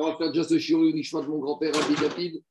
[0.00, 2.42] On va faire shiur Nishmat de mon grand-père, Rabbi David,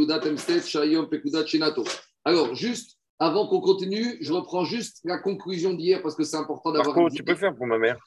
[0.00, 1.84] Uda Temstet, Shayom, Pekudat, Shenato.
[2.24, 6.72] Alors, juste, avant qu'on continue, je reprends juste la conclusion d'hier parce que c'est important
[6.72, 6.96] d'avoir.
[6.96, 7.98] Marco, tu peux faire pour ma mère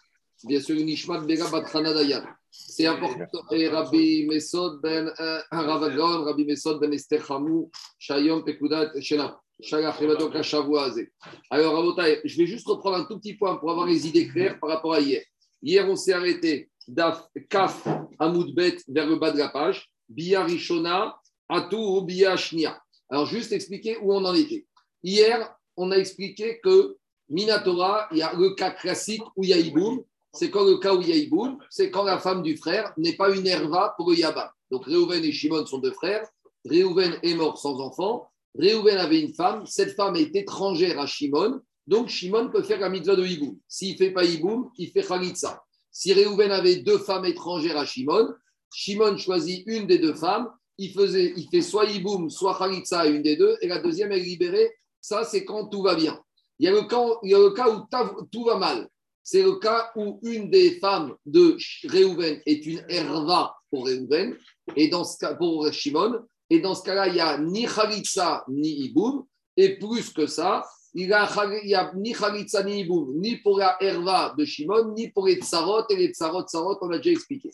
[0.44, 2.24] Bien sûr, Nishmat Bega Batrana Dayan.
[2.50, 3.25] C'est important.
[3.52, 7.70] Et Rabbi Mesod ben euh, Ravagon, Rabbi Mesod ben Esther Hamou,
[8.00, 9.36] Shayom, Pekudat, Shenato.
[11.52, 11.86] Alors,
[12.26, 14.96] je vais juste reprendre un tout petit point pour avoir les idées claires par rapport
[14.96, 15.21] à hier.
[15.62, 17.88] Hier, on s'est arrêté d'Af, Kaf,
[18.20, 21.15] Amoudbet vers le bas de la page, Bia Rishona,
[21.50, 22.82] Atou ou Bia Shnia.
[23.10, 24.65] Alors, juste expliquer où on en était.
[25.04, 26.97] Hier, on a expliqué que
[27.29, 30.04] Minatora, il y a le cas classique où il y a Iboum.
[30.33, 32.94] C'est quand le cas où il y a Iboum, c'est quand la femme du frère
[32.97, 34.50] n'est pas une herva pour le Yabam.
[34.72, 36.27] Donc, Réhouven et Shimon sont deux frères.
[36.66, 38.27] Réhouven est mort sans enfant.
[38.58, 42.89] Réhouven avait une femme, cette femme est étrangère à Shimon, donc Shimon peut faire la
[42.89, 43.58] mitzvah de Hiboum.
[43.67, 45.63] S'il ne fait pas Hiboum, il fait Khalitsa.
[45.94, 48.33] Si Réhouven avait deux femmes étrangères à Shimon,
[48.73, 53.05] Shimon choisit une des deux femmes, il, faisait, il fait soit Hiboum, soit Khalitsa à
[53.05, 54.71] une des deux, et la deuxième est libérée.
[54.99, 56.19] Ça, c'est quand tout va bien.
[56.58, 56.81] Il y a le
[57.52, 58.89] cas, où tout va mal.
[59.21, 61.55] C'est le cas où une des femmes de
[61.86, 64.36] Réhouven est une herva pour Réhouven,
[64.75, 68.45] et dans ce cas, pour Shimon, et dans ce cas-là, il n'y a ni Khalitsa
[68.47, 69.25] ni Iboum.
[69.55, 74.33] Et plus que ça, il n'y a, ni Khalitsa ni Iboum, ni pour la Herva
[74.38, 75.88] de Shimon, ni pour les Tsarot.
[75.89, 77.52] Et les Tsarot, Tsarot, on l'a déjà expliqué.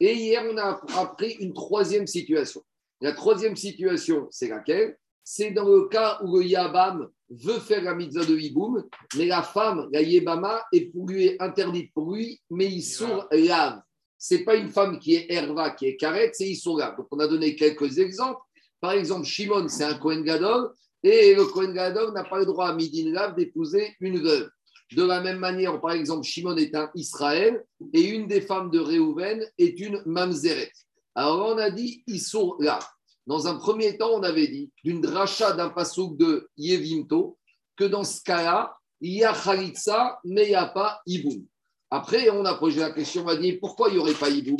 [0.00, 2.62] Et hier, on a appris une troisième situation.
[3.00, 4.96] La troisième situation, c'est laquelle?
[5.22, 8.84] C'est dans le cas où le Yabam veut faire la mitzvah de Iboum,
[9.16, 13.82] mais la femme, la Yebama, est pour lui interdite pour lui, mais il sourd lave
[14.18, 16.90] c'est pas une femme qui est herva, qui est carrette, c'est Issoura.
[16.90, 18.40] Donc, on a donné quelques exemples.
[18.80, 20.70] Par exemple, Shimon, c'est un Kohen Gadol,
[21.02, 24.50] et le Kohen Gadol n'a pas le droit à Midin Lav d'épouser une veuve.
[24.96, 28.78] De la même manière, par exemple, Shimon est un Israël, et une des femmes de
[28.78, 30.72] Réhouven est une Mamzeret.
[31.14, 32.78] Alors, on a dit Issoura.
[33.26, 37.36] Dans un premier temps, on avait dit, d'une dracha d'un pasouk de Yevimto,
[37.76, 41.44] que dans ce cas-là, il y a Khalitsa, mais il n'y a pas Iboum.
[41.90, 44.56] Après, on a posé la question, on va dire pourquoi il n'y aurait pas Iboum?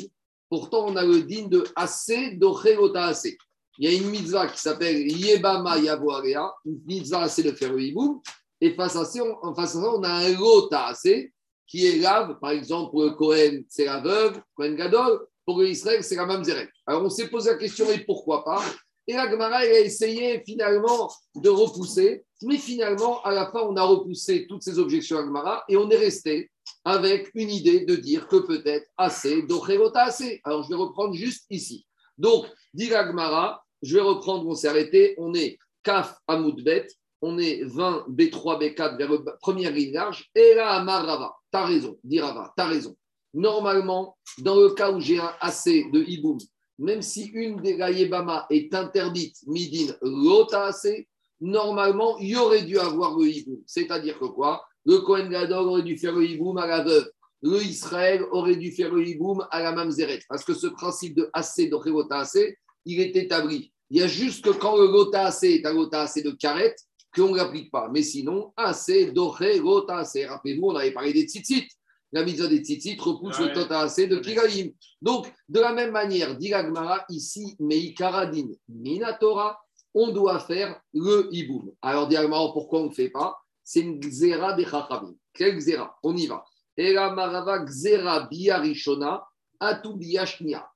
[0.51, 3.39] Pourtant, on a le din de Assez d'Ochelota Assez.
[3.79, 7.81] Il y a une mitzvah qui s'appelle Yebama Yavoarea, une mitzvah c'est de faire le
[7.81, 8.21] Iboum.
[8.61, 11.33] Et face à ça, on, face à ça, on a un Assez
[11.67, 12.39] qui est lave.
[12.41, 15.27] Par exemple, pour le Kohen, c'est la veuve, Kohen Gadol.
[15.47, 16.69] Pour l'Israël, c'est la Mamzeret.
[16.87, 18.63] Alors, on s'est posé la question, et pourquoi pas?
[19.07, 22.25] Et la Gemara, a essayé finalement de repousser.
[22.43, 25.89] Mais finalement, à la fin, on a repoussé toutes ces objections à Gemara et on
[25.91, 26.51] est resté
[26.85, 30.41] avec une idée de dire que peut-être assez, d'Ochelota assez.
[30.45, 31.87] Alors je vais reprendre juste ici.
[32.19, 36.87] Donc, dit Gmara, je vais reprendre, on s'est arrêté, on est Kaf Amoudbet,
[37.21, 41.99] on est 20 B3, B4 vers le premier ligne large, et là, Amarava, t'as raison,
[42.05, 42.97] dit Rava, t'as raison.
[43.35, 46.39] Normalement, dans le cas où j'ai un assez de Iboum,
[46.79, 51.09] même si une des Gaïebama est interdite, Midin, Lota assez,
[51.41, 53.63] normalement, il aurait dû avoir le Iboum.
[53.67, 54.65] C'est-à-dire que quoi?
[54.89, 57.11] Le Kohen Gadol aurait dû faire le hiboum à la veuve.
[57.43, 60.21] Le Israël aurait dû faire le hiboum à la mamzeret.
[60.31, 62.57] Parce que ce principe de assez, de assez,
[62.89, 63.71] il est établi.
[63.91, 66.79] Il y a juste que quand le lota assez est un lota assez de carette,
[67.15, 67.89] qu'on ne l'applique pas.
[67.93, 70.27] Mais sinon, assez, doré, lota assez.
[70.27, 71.69] Rappelez-vous, on avait parlé des tzitzit.
[72.13, 74.73] La mise des tzitzit repousse le tota assez de kigalim.
[75.03, 79.61] Donc, de la même manière, dit Gmara, ici, meikaradin, minatora,
[79.95, 81.71] on doit faire le hiboum.
[81.83, 82.17] Alors, dit
[82.53, 83.39] pourquoi on ne fait pas?
[83.63, 85.15] C'est une xéra des chachamim.
[85.35, 86.45] Quelle xéra On y va.
[86.77, 89.27] Et la marava xéra biarishona
[89.61, 89.91] atu.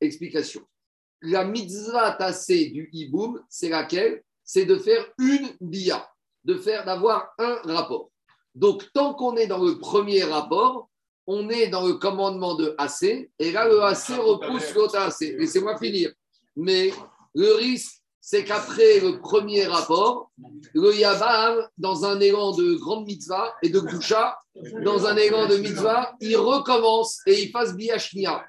[0.00, 0.62] Explication.
[1.22, 4.22] La mitzvah tassée du hiboum, c'est laquelle?
[4.44, 6.08] C'est de faire une bia,
[6.44, 8.10] de faire d'avoir un rapport.
[8.54, 10.88] Donc, tant qu'on est dans le premier rapport,
[11.26, 15.20] on est dans le commandement de AC, et là, le AC repousse l'autre AC.
[15.38, 16.12] Laissez-moi finir.
[16.56, 16.92] Mais
[17.34, 20.30] le risque, c'est qu'après le premier rapport,
[20.74, 24.36] le Yabam, dans un élan de grande mitzvah et de Gdusha,
[24.84, 28.44] dans un élan de mitzvah, il recommence et il fasse Biashnia.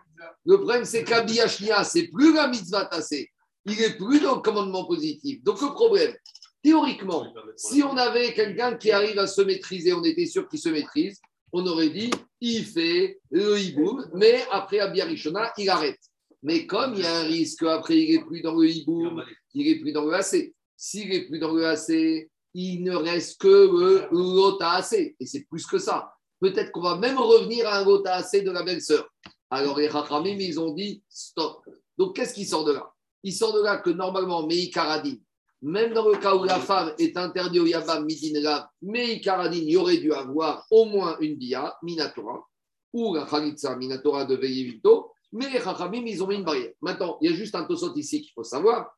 [0.45, 3.31] Le problème, c'est Biashnia, c'est plus la mitzvah tassée.
[3.66, 5.43] Il est plus dans le commandement positif.
[5.43, 6.14] Donc, le problème,
[6.61, 10.70] théoriquement, si on avait quelqu'un qui arrive à se maîtriser, on était sûr qu'il se
[10.70, 11.20] maîtrise,
[11.52, 12.11] on aurait dit,
[12.41, 15.99] il fait le hiboum, mais après Biarishona, il arrête.
[16.41, 19.23] Mais comme il y a un risque, après il n'est plus dans le hiboum,
[19.53, 20.53] il n'est plus dans le AC.
[20.76, 25.16] S'il n'est plus dans le AC, il ne reste que le AC.
[25.19, 26.11] Et c'est plus que ça.
[26.41, 29.08] Peut-être qu'on va même revenir à un AC de la belle-sœur.
[29.49, 31.63] Alors les Rachamim, ils ont dit stop.
[31.97, 32.91] Donc qu'est-ce qui sort de là?
[33.23, 35.16] Il sort de là que normalement, Meikaradin,
[35.61, 39.78] même dans le cas où la femme est interdite au Yabam Midin Meikaradin, il y
[39.78, 42.45] aurait dû avoir au moins une Bia, Minatora,
[42.91, 46.73] ou la Khalitsa Minatora de Veyevito, Mais les Chachamim, ils ont mis une barrière.
[46.81, 48.95] Maintenant, il y a juste un tosot ici qu'il faut savoir.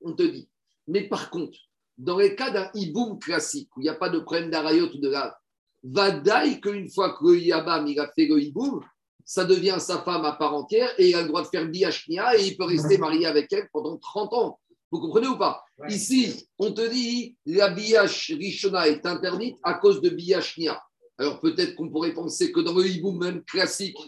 [0.00, 0.48] On te dit,
[0.86, 1.58] mais par contre,
[1.98, 4.98] dans les cas d'un hiboum classique, où il n'y a pas de problème d'arayot ou
[4.98, 5.34] de lave,
[5.82, 8.80] Vadaï qu'une fois que le Yabam il a fait le hiboum,
[9.26, 12.38] ça devient sa femme à part entière et il a le droit de faire biachnia
[12.38, 14.60] et il peut rester marié avec elle pendant 30 ans.
[14.92, 15.64] Vous comprenez ou pas?
[15.88, 20.80] Ici, on te dit la biach rishona est interdite à cause de biachnia.
[21.18, 23.98] Alors peut-être qu'on pourrait penser que dans le hiboum même classique,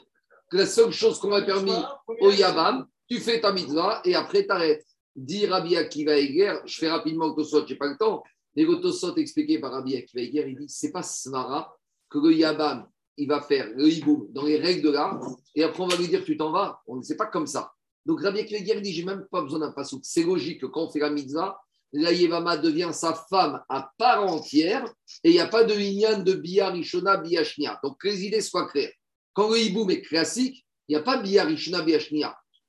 [0.53, 1.77] la seule chose qu'on a permis
[2.21, 4.87] au Yabam, tu fais ta mitzvah et après t'arrêtes.
[5.17, 8.23] Dit Rabbi Akiva Eger, je fais rapidement le je n'ai pas le temps,
[8.55, 11.77] mais le Tosot expliqué par Rabbi Akiva Eger, il dit c'est pas Svara
[12.09, 12.87] que le Yabam
[13.19, 15.21] il va faire le hiboum dans les règles de l'art
[15.55, 16.81] et après on va lui dire tu t'en vas.
[16.87, 17.73] On ne sait pas comme ça.
[18.07, 20.01] Donc Rabbi Akiva dit j'ai même pas besoin d'un pasouk.
[20.05, 21.61] C'est logique que quand on fait la mitzvah,
[21.93, 24.85] la Yevama devient sa femme à part entière
[25.25, 27.43] et il n'y a pas de lignan de Bia Rishona Bia
[27.83, 28.93] Donc que les idées soient claires.
[29.35, 31.99] Quand le hiboum est classique, il n'y a pas Bia Rishona Bia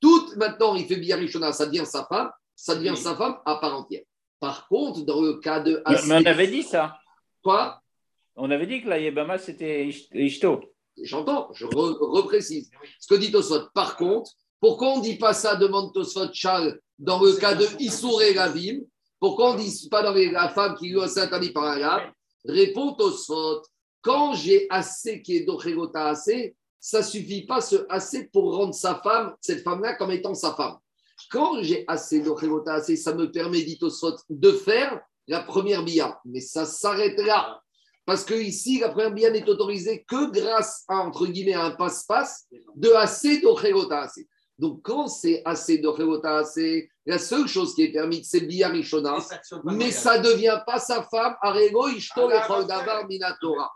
[0.00, 2.30] Tout maintenant, il fait Bia Rishona, ça devient sa femme
[2.60, 4.02] ça devient sa femme à part entière.
[4.38, 5.82] Par contre, dans le cas de.
[6.06, 6.98] Mais, on avait dit ça.
[7.42, 7.79] Quoi?
[8.42, 10.60] On avait dit que la Yébama, c'était Ishto.
[11.02, 12.70] J'entends, je reprécise.
[12.98, 13.68] Ce que dit Tosfot.
[13.74, 17.66] Par contre, pourquoi on ne dit pas ça, demande Tosfot Charles, dans le cas de
[17.78, 18.80] Issour et Ravim
[19.18, 22.12] Pourquoi on ne dit pas dans la femme qui lui a interdit par un
[22.46, 23.60] Répond Tosfot.
[24.00, 28.94] Quand j'ai assez qui est d'Ochegota assez, ça suffit pas ce assez pour rendre sa
[29.02, 30.78] femme, cette femme-là, comme étant sa femme.
[31.30, 33.78] Quand j'ai assez de assez, ça me permet, dit
[34.30, 34.98] de faire
[35.28, 36.18] la première bia.
[36.24, 37.60] Mais ça s'arrête là.
[38.10, 42.48] Parce que ici, la première bia n'est autorisée que grâce à, entre guillemets, un passe-passe
[42.74, 44.26] de assez de assez.
[44.58, 49.16] Donc, quand c'est assez de assez, la seule chose qui est permise, c'est bia rishona,
[49.62, 52.28] mais ça ne devient pas sa femme, arego ishto
[52.66, 53.70] davar minatora.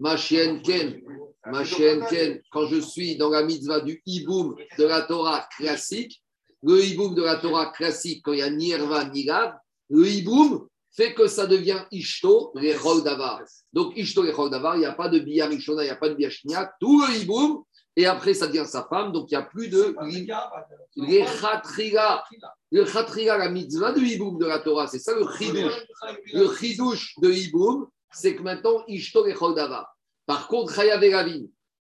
[0.00, 1.00] Ma chienne Ken,
[1.46, 6.22] ma chienne Ken, quand je suis dans la mitzvah du hiboum de la Torah classique,
[6.62, 9.54] le hiboum de la Torah classique, quand il y a ni Erva ni Lav,
[9.88, 13.42] le hiboum fait que ça devient Ishto, les davar.
[13.72, 16.14] Donc Ishto, les davar, il n'y a pas de Bia il n'y a pas de
[16.14, 16.30] Bia
[16.80, 17.62] tout le hiboum,
[17.94, 19.94] et après ça devient sa femme, donc il n'y a plus de.
[20.96, 22.24] Les Khatriga,
[22.70, 25.84] le Khatriga, la mitzvah de hiboum de la Torah, c'est ça le chidouche.
[26.32, 29.94] Le chidouche de hiboum, c'est que maintenant Ishto, les davar.
[30.24, 31.02] Par contre, Chayav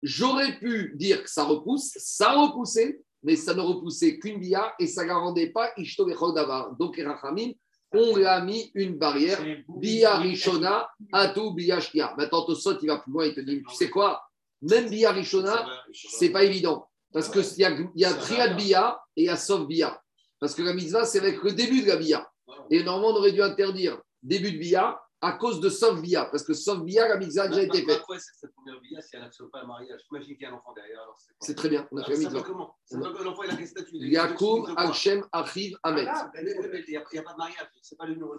[0.02, 4.86] j'aurais pu dire que ça repousse, ça repoussait, mais ça ne repoussait qu'une bia et
[4.86, 6.76] ça ne rendait pas Ishto Davar.
[6.76, 7.52] Donc, les Rachamim,
[7.94, 9.38] on lui a mis une barrière,
[9.68, 12.14] bia Rishona, Atou bia Shkia.
[12.16, 14.22] Maintenant, Tosot, il va plus loin, il te dit, tu sais quoi?
[14.62, 16.88] Même bia Rishona, c'est pas évident.
[17.12, 20.00] Parce qu'il y a, y a triad bia et il y a sauf bia.
[20.40, 22.28] Parce que la mitzvah, c'est avec le début de la bia.
[22.70, 26.42] Et normalement, on aurait dû interdire début de bia à cause de Sauf Bia, parce
[26.42, 27.98] que Sauf Bia, la mitzvah a déjà été faite.
[27.98, 30.56] Pourquoi cette première Bia si elle n'accepte pas le mariage J'imagine qu'il y a un
[30.56, 31.00] enfant derrière.
[31.40, 32.42] C'est très bien, on a fait la mitzvah.
[32.42, 36.08] Comment L'enfant, il a quelle statut Yakoum, Hachem, Achiv, Ahmed.
[36.38, 38.34] Il n'y a pas de mariage, c'est pas le numéro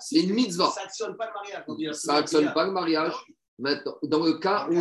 [0.00, 0.70] C'est une mitzvah.
[0.70, 1.94] Ça n'actionne pas le mariage.
[1.94, 3.14] Ça n'actionne pas le mariage.
[3.58, 4.74] Maintenant, dans le cas où,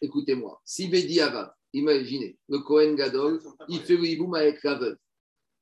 [0.00, 3.38] écoutez-moi, si Bedi Ava, imaginez, le Kohen Gadol,
[3.68, 4.96] il fait le hiboum avec la veuve.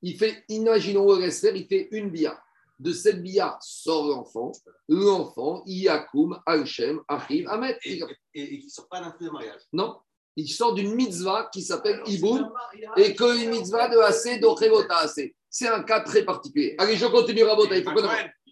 [0.01, 2.41] Il fait, imaginons le rester, il fait une bia
[2.81, 4.51] de cette bia sort l'enfant,
[4.89, 7.77] l'enfant, Yakoum, Alchem, Achim, Ahmed.
[7.83, 7.99] Et,
[8.33, 9.97] qui ne sort pas d'un fruit de mariage Non,
[10.35, 12.51] il sort d'une mitzvah qui s'appelle Iboum
[12.97, 15.35] et que une mitzvah de assez d'Ochevota assez.
[15.49, 16.75] C'est un cas très particulier.
[16.77, 17.79] Allez, je continue à voter.
[17.79, 17.83] Il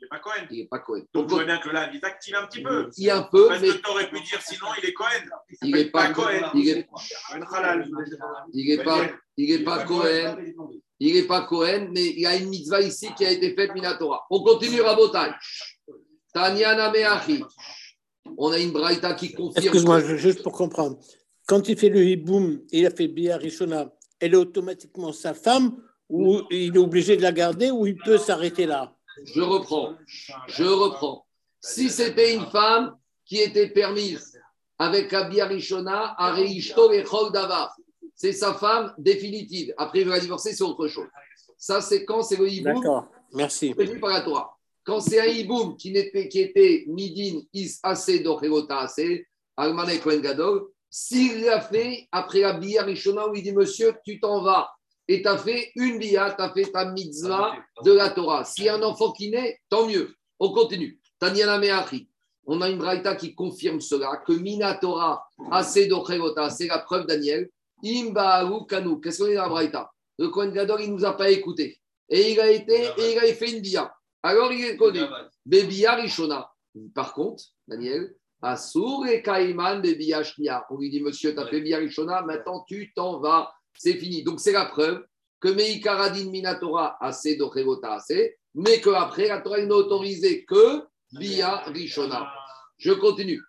[0.10, 0.48] pas Cohen.
[0.52, 1.04] Il n'est pas Cohen.
[1.14, 2.90] Donc, je vois bien que là, il est active un petit peu.
[2.98, 3.48] Il est un peu.
[3.48, 3.70] Parce mais...
[3.70, 5.08] que tu aurais pu dire sinon, il est Cohen.
[5.62, 6.52] Il n'est pas, Cohen.
[6.54, 6.84] Il n'est
[8.84, 10.38] pas, il est pas Cohen.
[11.00, 13.74] Il n'est pas Cohen, mais il y a une mitzvah ici qui a été faite
[13.74, 14.26] Minatora.
[14.30, 15.32] On continue à Botaï.
[16.34, 17.44] Tanyana Meachi.
[18.38, 19.64] On a une braïta qui confirme.
[19.64, 21.00] Excuse-moi, juste pour comprendre.
[21.48, 25.82] Quand il fait le hiboum, il a fait Bia Rishona, elle est automatiquement sa femme
[26.10, 28.96] ou il est obligé de la garder ou il peut s'arrêter là?
[29.26, 29.94] Je reprends.
[30.48, 31.26] Je reprends.
[31.60, 32.96] Si c'était une femme
[33.26, 34.40] qui était permise
[34.78, 37.76] avec la Bia Rishona, à Reishto et Davar,
[38.16, 39.74] c'est sa femme définitive.
[39.78, 41.08] Après, il va divorcer, c'est autre chose.
[41.58, 42.76] Ça, c'est quand c'est le hiboum.
[42.76, 43.74] D'accord, merci.
[43.74, 44.58] Par la Torah.
[44.84, 50.68] Quand c'est un hiboum qui, était, qui était midin is assez d'orevota assez, almanek gadol,
[50.90, 54.70] s'il l'a fait après la rishona où il dit Monsieur, tu t'en vas
[55.10, 58.46] et tu as fait une bia, tu as fait ta mitzvah de la Torah.
[58.46, 60.14] S'il y a un enfant qui naît, tant mieux.
[60.40, 61.00] On continue.
[61.20, 62.08] Meachi.
[62.46, 67.08] On a une braïta qui confirme cela, que Mina Torah, assez d'orevota, c'est la preuve
[67.08, 67.50] Daniel
[67.84, 69.02] Imba Kanu.
[69.02, 69.92] Qu'est-ce qu'on est dans la Braïta?
[70.20, 71.80] Le Kohen Gadol, il ne nous a pas écoutés.
[72.08, 73.92] Et il a été, et il a fait une bia.
[74.22, 75.02] Alors il est connu.
[75.46, 76.52] Bebia Rishona.
[76.94, 80.66] Par contre, Daniel, Assour et Kaiman de Biashnia.
[80.70, 83.52] On lui dit, monsieur, tu as fait Biarishona, maintenant tu t'en vas.
[83.76, 84.24] C'est fini.
[84.24, 85.06] Donc c'est la preuve
[85.40, 92.32] que Meikaradin Minatora assez d'Ochevota assez, mais qu'après, la Torah n'a autorisé que Bia Rishona.
[92.78, 93.42] Je continue.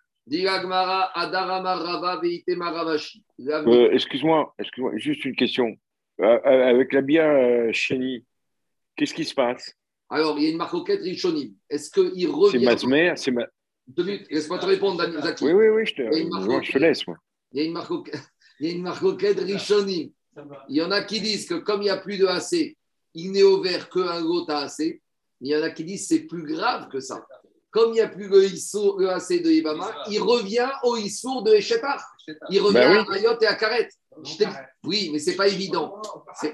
[3.49, 5.75] Euh, excuse-moi, excuse-moi, juste une question.
[6.21, 8.23] Euh, euh, avec la Bia euh, Chéni,
[8.95, 9.75] qu'est-ce qui se passe?
[10.09, 11.53] Alors, il y a une marcoquette Rishonim.
[11.69, 13.47] Est-ce qu'il revient C'est Mazmer, c'est ma...
[13.97, 15.45] Laisse-moi te répondre, Daniel Zaki.
[15.45, 17.07] Oui, oui, oui, je te, Il y a une moi, je te laisse.
[17.07, 17.17] Moi.
[17.53, 18.21] Il y a une marcoquette,
[18.61, 20.11] il y a une marcoquette Rishonim.
[20.69, 22.77] Il y en a qui disent que comme il n'y a plus de AC,
[23.15, 25.01] il n'est ouvert qu'un gota AC.
[25.41, 27.25] Il y en a qui disent que c'est plus grave que ça.
[27.71, 31.41] Comme il n'y a plus le, Issour, le AC de Ibama, il revient au Issour
[31.41, 32.05] de Echetar.
[32.49, 33.89] Il revient Bah à Ayot et à Karet.
[34.83, 35.99] Oui, mais c'est pas évident.
[36.43, 36.53] Je ne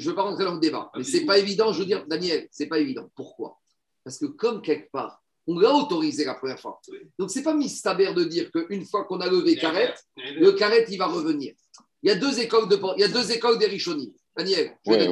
[0.00, 1.72] veux pas rentrer dans le débat, mais c'est pas évident.
[1.72, 3.10] Je veux dire, Daniel, c'est pas évident.
[3.14, 3.58] Pourquoi?
[4.02, 6.80] Parce que comme quelque part, on l'a autorisé la première fois.
[7.18, 10.98] Donc c'est pas mistaber de dire qu'une fois qu'on a levé Karet, le Karet il
[10.98, 11.54] va revenir.
[12.02, 14.10] Il y a deux écoles de il y a deux écoles des Rishonim.
[14.36, 15.08] Daniel, ouais.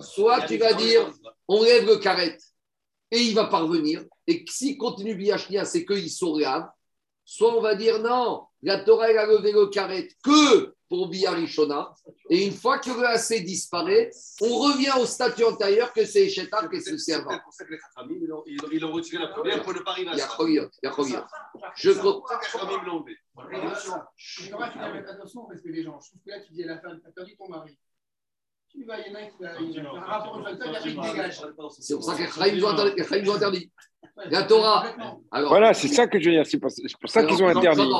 [0.00, 1.10] soit tu vas dire
[1.48, 2.38] on lève le Karet
[3.10, 6.68] et il va parvenir, et s'il continue Biachnia, c'est qu'il sauréave.
[7.24, 11.92] Soit on va dire non, la Torah elle a levé le Karet que pour Biarishona,
[12.30, 16.68] et une fois que le AC disparaît, on revient au statut antérieur que c'est Echetar,
[16.70, 17.28] que c'est le C'est servant.
[17.30, 19.80] peut-être pour ça que les Khatramim, ils l'ont- l'ont- l'ont retiré la première pour ne
[19.80, 20.36] pas arriver à Il y a ça.
[20.48, 20.70] Il y a.
[21.76, 23.16] Je C'est ça que les Khatramim l'ont enlevé.
[23.50, 26.52] Mais Thomas, tu dois mettre attention parce que les gens, je trouve que là, tu
[26.54, 27.78] dis à la fin, tu as perdu ton mari.
[28.70, 30.88] Tu vas, il y en a un qui va, faire un rapport au facteur, et
[30.90, 31.40] il dégage.
[31.80, 34.28] C'est pour ça que les Chaïm ont interdit- ont.
[34.30, 34.94] La Torah.
[35.48, 36.46] Voilà, c'est ça que je veux dire.
[36.46, 37.90] C'est pour, c'est ça qu'ils ont interdit.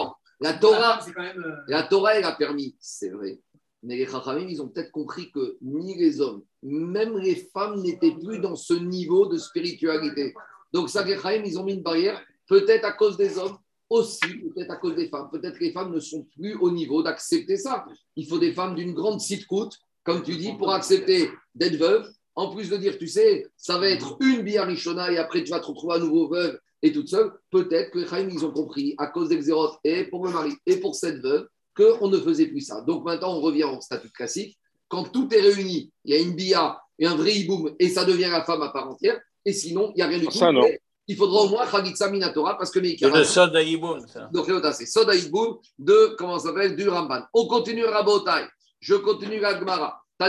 [0.40, 1.42] La Torah, c'est quand même.
[1.44, 3.40] euh, La Torah, elle a permis, c'est vrai.
[3.82, 8.14] Mais les Chachamim, ils ont peut-être compris que ni les hommes, même les femmes n'étaient
[8.14, 10.34] plus dans ce niveau de spiritualité.
[10.72, 13.56] Donc, ça, les Chachamim, ils ont mis une barrière, peut-être à cause des hommes,
[13.88, 14.20] aussi
[14.54, 15.28] peut-être à cause des femmes.
[15.30, 17.86] Peut-être que les femmes ne sont plus au niveau d'accepter ça.
[18.16, 22.06] Il faut des femmes d'une grande site-coute, comme tu dis, pour accepter d'être veuve.
[22.34, 25.58] En plus de dire, tu sais, ça va être une biarishona et après tu vas
[25.60, 27.32] te retrouver à nouveau veuve et toute seule.
[27.50, 30.76] Peut-être que les Chaim, ils ont compris, à cause d'Exéroth et pour le mari et
[30.76, 32.80] pour cette veuve, qu'on ne faisait plus ça.
[32.82, 34.58] Donc maintenant, on revient au statut classique.
[34.88, 38.04] Quand tout est réuni, il y a une bia et un vrai hiboum et ça
[38.04, 39.20] devient la femme à part entière.
[39.44, 40.32] Et sinon, il n'y a rien du tout.
[40.32, 40.62] Ça, non.
[40.62, 44.28] Mais Il faudra au moins Chagitsa Minatora parce que le Soda Iboun, ça.
[44.32, 47.22] donc, c'est Soda Iboum de, comment ça s'appelle, du Ramban.
[47.32, 48.46] On continue Rabotai.
[48.80, 50.02] Je continue la Gemara.
[50.20, 50.26] Et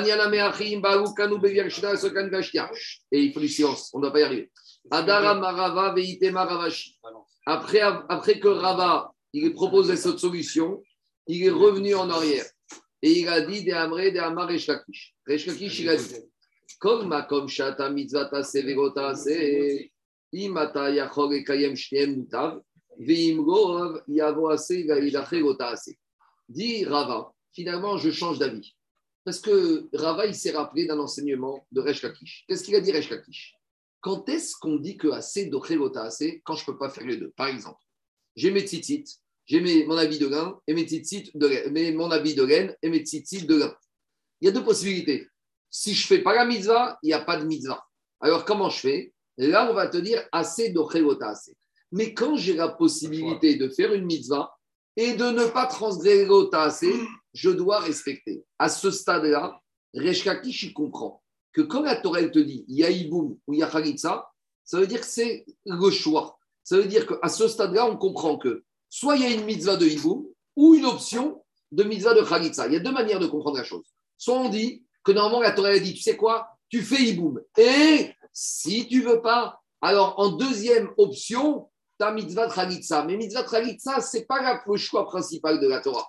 [3.24, 4.52] il faut du silence, on ne va pas y arriver.
[4.92, 7.00] Adara Marava, Veitema Ravashi.
[7.46, 10.84] Après, après que Rava, il ait proposé cette solution,
[11.28, 12.46] il est revenu en arrière.
[13.02, 15.16] Et il a dit des Amré, des Amar Resh Lakish.
[15.26, 16.16] Resh Lakish, il a dit
[16.80, 19.90] Comme ma comme Shata Mitzvata Sevegota Se,
[20.34, 22.62] Imata Yachor et Kayem Shniem Mutav,
[23.00, 25.96] Veimrov Yavo Ase, Gaidache Gota Ase.
[26.48, 28.76] Dit Rava, finalement, je change d'avis.
[29.24, 32.46] Parce que Rava, il s'est rappelé d'un enseignement de Resh Lakish.
[32.48, 33.59] Qu'est-ce qu'il a dit Resh Lakish?
[34.02, 37.18] Quand est-ce qu'on dit que assez d'Ochegota assez quand je ne peux pas faire les
[37.18, 37.32] deux?
[37.36, 37.80] Par exemple,
[38.36, 39.06] j'ai mes tzitzit,
[39.46, 42.90] j'ai mon habit de lin et mes tzitzit de mes- mon habit de laine et
[42.90, 43.76] mes tzitzit de lin.
[44.40, 45.28] Il y a deux possibilités.
[45.70, 47.84] Si je ne fais pas la mitzvah, il n'y a pas de mitzvah.
[48.22, 49.14] Alors comment je fais?
[49.38, 51.56] Là, on va te dire assez d'Ochegota assez.
[51.92, 54.54] Mais quand j'ai la possibilité de faire une mitzvah
[54.96, 56.94] et de ne pas transgresser l'ota assez,
[57.34, 58.44] je dois respecter.
[58.58, 59.60] À ce stade-là,
[59.94, 63.54] Resh Lakish, il comprend que quand la Torah te dit il y a Iboum ou
[63.54, 63.70] il y a
[64.70, 66.38] ça veut dire que c'est le choix.
[66.64, 69.78] Ça veut dire qu'à ce stade-là, on comprend que soit il y a une mitzvah
[69.78, 72.68] de Iboum ou une option de mitzvah de Khalitsa.
[72.68, 73.86] Il y a deux manières de comprendre la chose.
[74.16, 77.42] Soit on dit que normalement la Torah dit tu sais quoi Tu fais Iboum.
[77.58, 81.68] Et si tu veux pas, alors en deuxième option,
[82.00, 83.06] tu as mitzvah de Khalitsa.
[83.06, 86.08] Mais mitzvah de Khalitsa, ce n'est pas le choix principal de la Torah.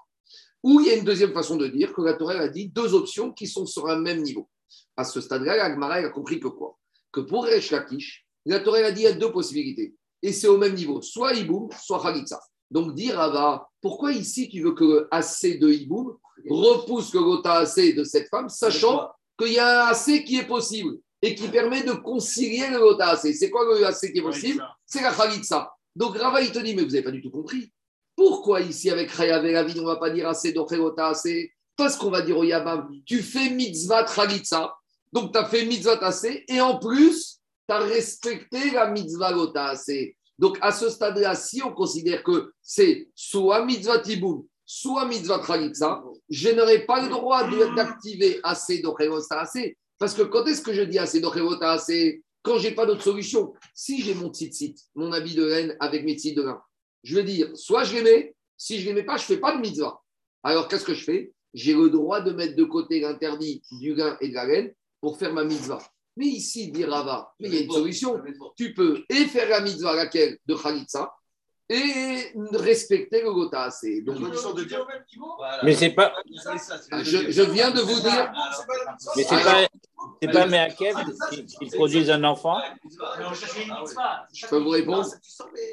[0.63, 2.93] Ou il y a une deuxième façon de dire que la Torah a dit deux
[2.93, 4.51] options qui sont sur un même niveau.
[4.97, 6.79] À ce stade-là, la Gemara elle a compris que quoi?
[7.13, 9.95] Que pour Resh Lakish, la Torah a dit il y a deux possibilités.
[10.23, 12.41] Et c'est au même niveau, soit Iboum, soit Khalitsa.
[12.71, 16.17] Donc dire Rava, pourquoi ici tu veux que le AC de Iboum
[16.49, 20.47] repousse le Gota AC de cette femme, sachant qu'il y a un AC qui est
[20.47, 24.23] possible et qui permet de concilier le Gota AC C'est quoi le AC qui est
[24.23, 24.65] possible?
[24.87, 25.73] C'est la Khalitsa.
[25.97, 27.73] Donc Rava, il te dit, mais vous n'avez pas du tout compris.
[28.15, 31.13] Pourquoi ici, avec Chayav et Ravine, on ne va pas dire assez d'Ochegota
[31.83, 34.75] assez Parce qu'on va dire au Yabam, tu fais mitzvah Khalitsa,
[35.13, 40.17] donc tu as fait mitzvah assez, et en plus, tu as respecté la mitzvah assez.
[40.39, 46.03] Donc à ce stade-là, si on considère que c'est soit mitzvah Tiboum, soit mitzvah Khalitsa,
[46.29, 47.45] je n'aurai pas le droit
[47.75, 49.77] d'activer assez d'Ochegota assez.
[49.99, 53.53] Parce que quand est-ce que je dis assez d'Ochegota assez quand j'ai pas d'autre solution.
[53.75, 56.61] Si j'ai mon tzitzit, mon habit de laine avec mes tzitzit de lin,
[57.03, 59.57] je vais dire, soit je les mets, si je les mets pas, je fais pas
[59.57, 60.01] de mitzvah.
[60.43, 61.33] Alors qu'est-ce que je fais?
[61.55, 65.19] J'ai le droit de mettre de côté l'interdit du lin et de la laine pour
[65.19, 65.83] faire ma mitzvah.
[66.17, 68.21] Mais ici, dit Rava, mais il y a une solution.
[68.57, 71.13] Tu peux et faire la mitzvah laquelle de Khalitsa
[71.73, 74.03] et respecter le Gota assez.
[74.03, 74.85] Donc, de dire.
[75.63, 76.13] Mais c'est pas,
[76.91, 78.33] Ah, je, je viens de vous dire,
[79.17, 79.69] mais c'est pas,
[80.21, 80.95] c'est pas Meakev
[81.31, 82.59] qui, qui produisent un enfant.
[84.35, 85.07] je peux vous répondre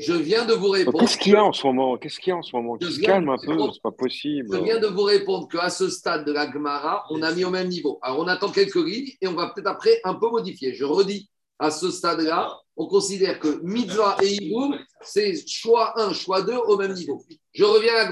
[0.02, 1.00] Je viens de vous répondre.
[1.00, 1.98] Qu'est-ce qu'il y a en ce moment?
[1.98, 2.78] Qu'est-ce qu'il y a en ce moment?
[2.78, 4.56] Qui Je se calme un peu, c'est pas possible.
[4.56, 7.50] Je viens de vous répondre qu'à ce stade de la Gemara, on a mis au
[7.50, 7.98] même niveau.
[8.04, 10.76] Alors, on attend quelques lignes et on va peut-être après un peu modifier.
[10.76, 16.42] Je redis, à ce stade-là, on considère que mitzvah et hiboum, c'est choix 1, choix
[16.42, 17.24] 2 au même niveau.
[17.54, 18.12] Je reviens à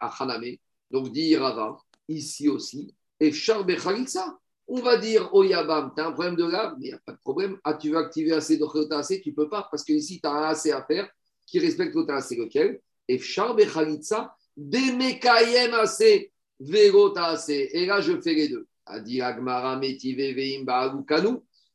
[0.00, 0.56] achaname.
[0.90, 1.76] Donc dit Rava,
[2.08, 3.32] ici aussi, et
[3.66, 4.38] bechalitza.
[4.70, 6.98] On va dire au Yabam, tu as un problème de lave, mais il n'y a
[6.98, 7.58] pas de problème.
[7.64, 10.28] Ah, tu veux activer assez de assez, tu ne peux pas, parce que ici, tu
[10.28, 11.08] as un assez à faire
[11.46, 12.80] qui respecte assez lequel?
[13.08, 13.18] Et
[13.56, 16.32] bechalitza, demekayem assez, vero assez.
[16.60, 18.66] Et là, je fais les deux.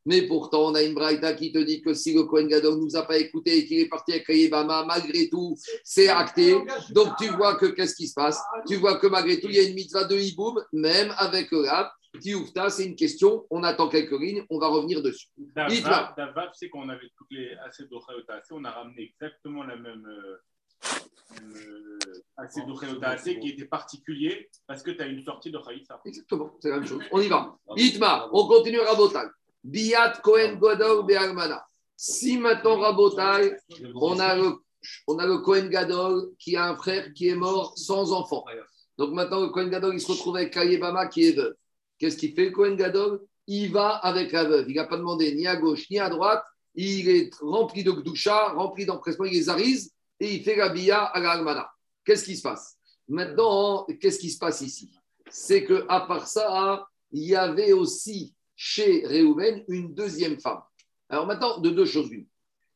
[0.06, 2.82] Mais pourtant, on a une braïta qui te dit que si le Kohen Gadol ne
[2.82, 6.58] nous a pas écouté et qu'il est parti avec Kayebama, malgré tout, c'est acté.
[6.90, 8.42] Donc, tu vois que qu'est-ce qui se passe?
[8.68, 11.62] Tu vois que malgré tout, il y a une mitzvah de hiboum, même avec le
[11.62, 11.88] rab.
[12.20, 13.46] Tioufta, c'est une question.
[13.50, 14.46] On attend quelques lignes.
[14.50, 15.30] On va revenir dessus.
[15.56, 17.86] Davav, c'est qu'on avait toutes les assez
[18.52, 20.06] on a ramené exactement la même,
[21.42, 26.00] euh, d'Ochayotassé qui était particulier parce que tu as une sortie de Chaïsa.
[26.06, 27.02] Exactement, c'est la même chose.
[27.12, 27.56] On y va.
[27.78, 29.28] Itma, on continue Rabotai.
[29.63, 31.66] Biat Kohen Gadol Be'almana.
[31.96, 33.56] Si maintenant Rabotai,
[33.96, 34.56] on a le,
[35.08, 38.44] on a le Kohen Gadol qui a un frère qui est mort sans enfant.
[38.98, 41.56] Donc maintenant, le Kohen Gadol, il se retrouve avec Kayebama qui est veuve.
[41.98, 43.22] Qu'est-ce qu'il fait, le Kohen Gadol?
[43.48, 44.70] Il va avec la veuve.
[44.70, 46.44] Il n'a pas demandé ni à gauche ni à droite.
[46.75, 51.03] Il est rempli de Gdusha, rempli d'empressement, il les arise et il fait la bia
[51.03, 51.70] à l'almana.
[52.06, 52.77] Qu'est-ce qui se passe
[53.10, 54.89] Maintenant, qu'est-ce qui se passe ici
[55.30, 60.62] C'est que à part ça, il y avait aussi chez Réhouven une deuxième femme.
[61.10, 62.28] Alors maintenant, de deux choses l'une.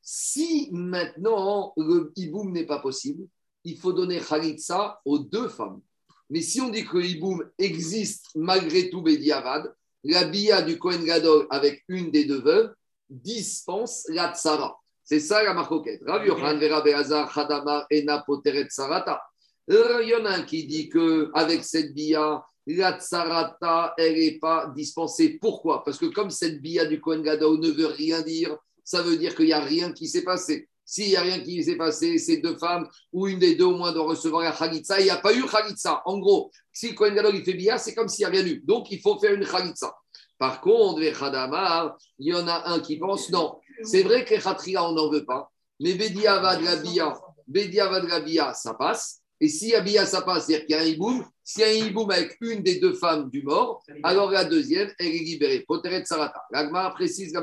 [0.02, 3.28] Si maintenant le hiboum n'est pas possible,
[3.63, 5.82] il faut donner Khalitsa aux deux femmes.
[6.30, 11.04] Mais si on dit que le hiboum existe malgré tout Bédiavad, la bia du Kohen
[11.06, 12.74] Gadol avec une des deux veuves
[13.10, 14.78] dispense la tsara.
[15.10, 16.02] C'est ça la marcoquette.
[16.06, 19.24] Rav Be'azar Chadamar Ena Poteret Sarata.
[19.70, 24.38] Il y en a un qui dit que avec cette bia, la tsarata, elle n'est
[24.38, 25.38] pas dispensée.
[25.39, 25.86] Pourquoi?
[25.86, 29.34] Parce que comme cette bia du Kohen Gadol ne veut rien dire, ça veut dire
[29.34, 30.67] qu'il n'y a rien qui s'est passé.
[30.84, 33.78] S'il n'y a rien qui s'est passé, ces deux femmes, ou une des deux au
[33.78, 35.00] moins doit recevoir la Khalitsa.
[35.00, 36.02] Il n'y a pas eu Khalitsa.
[36.04, 38.46] En gros, si le Kohen Gadol il fait bia, c'est comme s'il n'y a rien
[38.46, 38.62] eu.
[38.65, 39.96] Donc, il faut faire une Khalitsa.
[40.38, 43.58] Par contre, les Khadamar, il y en a un qui pense non.
[43.84, 45.52] C'est vrai que Khatria, on n'en veut pas.
[45.80, 49.22] Mais Bediavad la bia, Bediavad la bia, ça passe.
[49.40, 51.88] Et si Abia, ça passe, c'est-à-dire qu'il y a un hiboum, s'il y a un
[51.88, 55.63] hiboum avec une des deux femmes du mort, alors la deuxième, elle est libérée.
[55.68, 56.42] Poteret Sarata.
[56.52, 57.42] L'agma précise la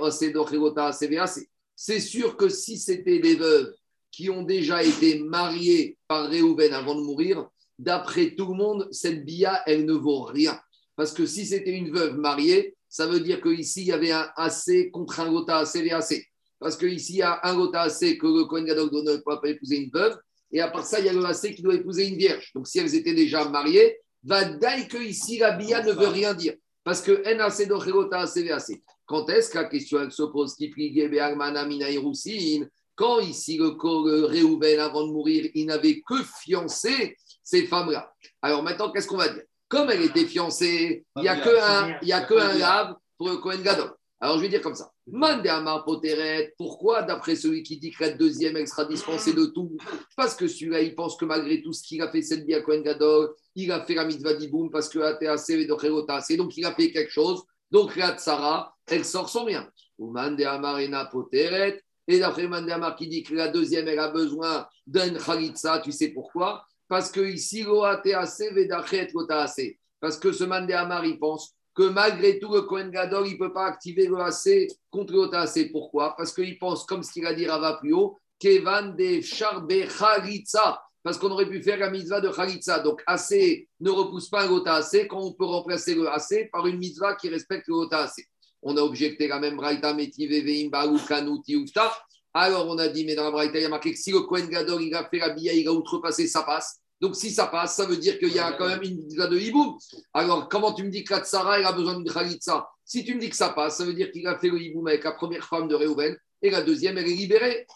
[0.00, 1.30] osedochelota CVAC.
[1.76, 3.74] C'est sûr que si c'était des veuves
[4.10, 7.46] qui ont déjà été mariées par Réhouven avant de mourir,
[7.78, 10.58] d'après tout le monde, cette bia, elle ne vaut rien.
[10.98, 14.28] Parce que si c'était une veuve mariée, ça veut dire qu'ici, il y avait un
[14.34, 16.26] AC contre un gota CVAC.
[16.58, 19.48] Parce qu'ici, il y a un gota AC que le Kohen Gadol ne doit pas
[19.48, 20.18] épouser une veuve.
[20.50, 22.50] Et à part ça, il y a le AC qui doit épouser une vierge.
[22.52, 26.34] Donc, si elles étaient déjà mariées, va dire que ici, la bia ne veut rien
[26.34, 26.54] dire.
[26.82, 28.82] Parce que NAC d'Ochegota CVAC.
[29.06, 30.56] Quand est-ce que la question elle se pose
[32.96, 38.12] Quand ici, le, le Réhouven, avant de mourir, il n'avait que fiancé ces femmes-là.
[38.42, 39.44] Alors maintenant, qu'est-ce qu'on va dire?
[39.68, 42.94] Comme elle était fiancée, il n'y a que un, il y a que un lave
[43.16, 43.92] pour le Kohen Gadol.
[44.20, 44.90] Alors je vais dire comme ça.
[45.06, 49.76] Mandéama Poteret, pourquoi d'après celui qui dit que la deuxième, elle sera dispensée de tout
[50.16, 52.62] Parce que celui-là, il pense que malgré tout ce qu'il a fait cette vie à
[52.62, 56.64] Kohen Gadol, il a fait la mitzvah d'Iboum parce que ATAC et de donc il
[56.64, 57.42] a fait quelque chose.
[57.70, 59.68] Donc la Tsara, elle sort son bien.
[59.98, 64.66] Ou Mandéama Rena Poteret, et d'après Mandéama qui dit que la deuxième, elle a besoin
[64.86, 66.64] d'un Khalitsa, tu sais pourquoi?
[66.88, 67.64] Parce que ici.
[70.00, 73.66] Parce que ce Mandéama, il pense que malgré tout, le Kohen Gadol, il peut pas
[73.66, 74.16] activer le
[74.90, 75.72] contre le.
[75.72, 76.16] Pourquoi?
[76.16, 80.82] Parce qu'il pense, comme ce qu'il a dit Rava plus haut, Kevan de Charbe Khalitsa.
[81.02, 82.80] Parce qu'on aurait pu faire la mitzvah de Khalitsa.
[82.80, 87.14] Donc, AC ne repousse pas AC quand on peut remplacer le AC par une mitzvah
[87.14, 87.86] qui respecte le.
[88.62, 91.92] On a objecté la même Braïta, Metive, Veim, Baou, Kanouti, Ufta.
[92.40, 94.20] Alors, on a dit, mais dans la Braïta, il y a marqué que si le
[94.20, 96.78] Kohen Gadol, il a fait la bia, il a outrepassé, ça passe.
[97.00, 99.36] Donc, si ça passe, ça veut dire qu'il y a quand même une mitzvah de
[99.36, 99.76] hiboum.
[100.14, 102.68] Alors, comment tu me dis que la tsara, elle a besoin d'une khalitsa?
[102.84, 104.86] Si tu me dis que ça passe, ça veut dire qu'il a fait le hiboum
[104.86, 107.66] avec la première femme de Réhouven et la deuxième, elle est libérée.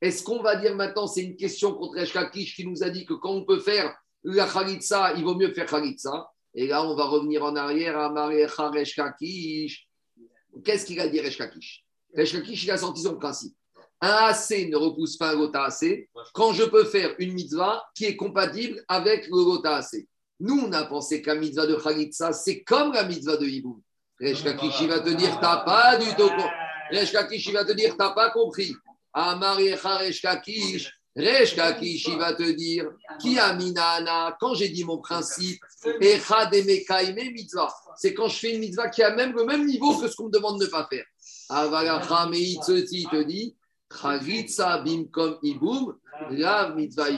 [0.00, 3.04] Est-ce qu'on va dire maintenant, c'est une question contre Resh Kakish qui nous a dit
[3.04, 6.30] que quand on peut faire la khalitsa, il vaut mieux faire khalitsa?
[6.54, 9.87] Et là, on va revenir en arrière à Marecha Resh Kakish.
[10.64, 13.54] Qu'est-ce qu'il a dit Resh Kakish, il a senti son principe.
[14.00, 18.04] Un AC ne repousse pas un gota AC quand je peux faire une mitzvah qui
[18.04, 20.06] est compatible avec le gota AC.
[20.40, 23.80] Nous, on a pensé la mitzvah de Khalitsa, c'est comme la mitzvah de Hiboum.
[24.20, 26.44] Resh Kakish, il va te dire, t'as pas du tout compris.
[26.92, 28.74] Resh Kakish, il va te dire, t'as pas compris.
[29.12, 30.22] Amarecha Resh
[31.16, 32.90] Resh Kakish, il va te dire,
[33.20, 35.60] qui a minana, quand j'ai dit mon principe.
[37.96, 40.26] C'est quand je fais une mitzvah qui a même le même niveau que ce qu'on
[40.26, 41.04] me demande de ne pas faire.
[41.48, 43.56] Avalacha Meitzoti te dit,
[43.90, 45.96] Chalitza bimkom iboum,
[46.30, 47.08] la mitzvah.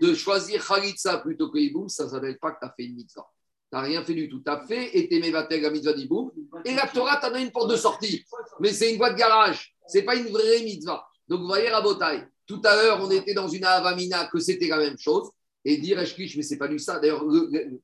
[0.00, 2.96] De choisir Chalitza plutôt que iboum, ça ne s'appelle pas que tu as fait une
[2.96, 3.26] mitzvah.
[3.70, 4.40] Tu n'as rien fait du tout.
[4.40, 6.30] Tu as fait et mevatel la mitzvah d'iboum.
[6.64, 8.24] Et la Torah t'en a une porte de sortie.
[8.60, 9.74] Mais c'est une voie de garage.
[9.88, 11.06] Ce n'est pas une vraie mitzvah.
[11.28, 14.78] Donc vous voyez, Rabotai, tout à l'heure, on était dans une avamina que c'était la
[14.78, 15.30] même chose.
[15.64, 17.00] Et dire Eshkish, mais c'est pas du ça.
[17.00, 17.24] D'ailleurs,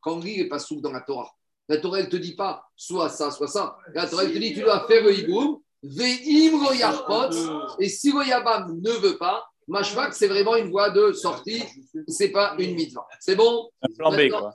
[0.01, 1.29] quand il n'est pas sous dans la Torah.
[1.69, 3.77] La Torah, elle ne te dit pas soit ça, soit ça.
[3.95, 7.35] La Torah, elle te dit tu dois faire le hiboum, ve'im lo yarpot,
[7.81, 11.63] et si le yabam ne veut pas, mashvak, c'est vraiment une voie de sortie,
[12.07, 13.07] c'est pas une mitzvah.
[13.19, 13.69] C'est bon?
[13.83, 14.55] Un plan B, quoi.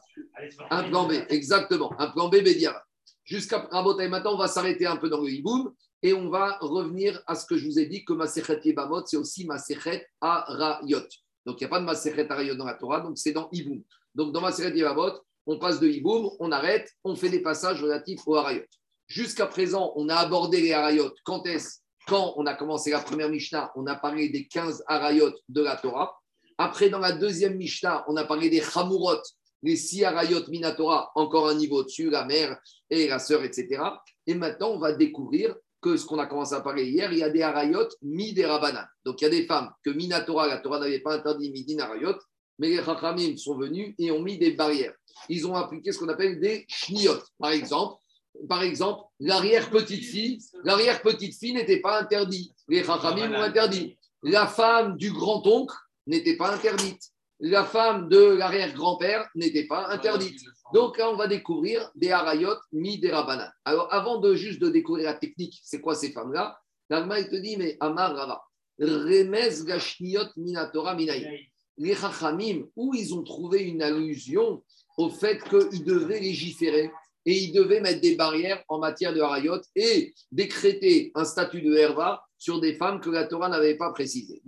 [0.70, 1.92] Un plan B, exactement.
[2.00, 2.82] Un plan B, Bédiara.
[3.26, 7.22] Jusqu'à Rabotai, maintenant, on va s'arrêter un peu dans le hiboum et on va revenir
[7.26, 11.02] à ce que je vous ai dit que Maserhet Yebamot, c'est aussi Maserhet Arayot.
[11.46, 13.82] Donc, il n'y a pas de Maserhet Arayot dans la Torah, donc c'est dans hiboum.
[14.14, 15.14] Donc, dans Maserhet Yebamot,
[15.46, 18.66] on passe de hiboum, on arrête, on fait des passages relatifs au Arayot.
[19.08, 21.12] Jusqu'à présent, on a abordé les Arayot.
[21.24, 21.80] Quand est-ce?
[22.08, 25.76] Quand on a commencé la première Mishnah, on a parlé des 15 Arayot de la
[25.76, 26.18] Torah.
[26.58, 29.22] Après, dans la deuxième Mishnah, on a parlé des Chamurot,
[29.64, 33.82] les six Arayot Minatora, encore un niveau au-dessus, la mère et la sœur, etc.
[34.26, 37.24] Et maintenant, on va découvrir que ce qu'on a commencé à parler hier, il y
[37.24, 38.86] a des Arayot mi des Rabanan.
[39.06, 42.18] Donc, il y a des femmes que Minatora, la Torah n'avait pas interdit midin Arayot,
[42.60, 44.94] mais les Chachamim sont venus et ont mis des barrières.
[45.30, 47.20] Ils ont appliqué ce qu'on appelle des Shniot.
[47.40, 48.02] Par exemple,
[48.48, 52.56] par exemple, l'arrière-petite-fille, l'arrière-petite-fille n'était pas interdite.
[52.68, 53.98] Les Chachamim ont interdit.
[54.24, 57.12] La femme du grand-oncle n'était pas interdite.
[57.40, 60.42] La femme de l'arrière-grand-père n'était pas interdite.
[60.74, 63.50] Donc là, on va découvrir des harayot mi des rabanan.
[63.64, 66.60] Alors, avant de juste de découvrir la technique, c'est quoi ces femmes-là?
[66.90, 68.42] L'Allemagne il te dit, mais Amar Rava,
[68.80, 71.48] Remez Gashniot Minatora Minaï.
[71.78, 74.64] Les Chachamim, où ils ont trouvé une allusion
[74.98, 76.92] au fait qu'ils devaient légiférer
[77.26, 81.76] et ils devaient mettre des barrières en matière de harayot et décréter un statut de
[81.76, 84.42] herva sur des femmes que la Torah n'avait pas précisé.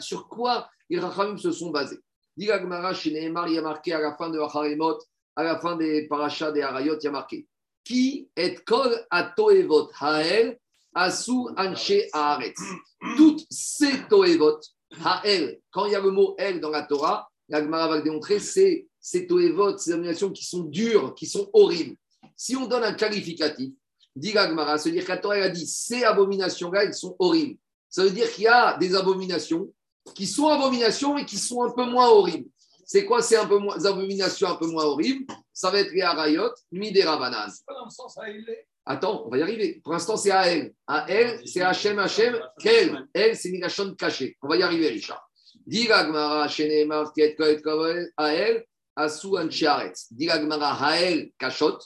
[0.00, 1.98] Sur quoi les Rachamim se sont basés?
[2.36, 4.98] Dilagmara, chez Nehemar, il y a marqué à la fin de Harimot,
[5.36, 7.46] à la fin des parachas des Harayot, il y a marqué
[7.84, 10.58] Qui est kol atoevot hael
[10.94, 12.60] asu anche haaretz
[13.16, 14.60] Toutes ces toevot,
[15.04, 18.02] hael, quand il y a le mot el dans la Torah, la Gemara va le
[18.02, 21.96] démontrer, c'est ces toevot, ces abominations qui sont dures, qui sont horribles.
[22.36, 23.72] Si on donne un qualificatif,
[24.16, 27.14] dit la Gemara, ça veut dire que la Torah a dit ces abominations-là, elles sont
[27.18, 27.58] horribles.
[27.90, 29.70] Ça veut dire qu'il y a des abominations
[30.14, 32.48] qui sont abominations et qui sont un peu moins horribles.
[32.84, 35.26] C'est quoi ces un peu moins, abominations un peu moins horribles?
[35.52, 37.48] Ça va être les harayot, mi des rabanan.
[37.66, 38.66] pas dans le sens à élever.
[38.84, 39.80] Attends, on va y arriver.
[39.82, 40.74] Pour l'instant, c'est Ael.
[40.88, 43.06] Ael, c'est Hachem, Hachem, Kel.
[43.14, 44.36] El, c'est Migashon caché.
[44.42, 45.22] On va y arriver, Richard.
[45.64, 47.62] Diga Gmara, Shenemar, Tiet, Koet,
[48.16, 48.64] Ael,
[48.96, 50.08] Asu, Anchiaretz.
[50.10, 51.78] Diga Gmara, Ael, Kachot.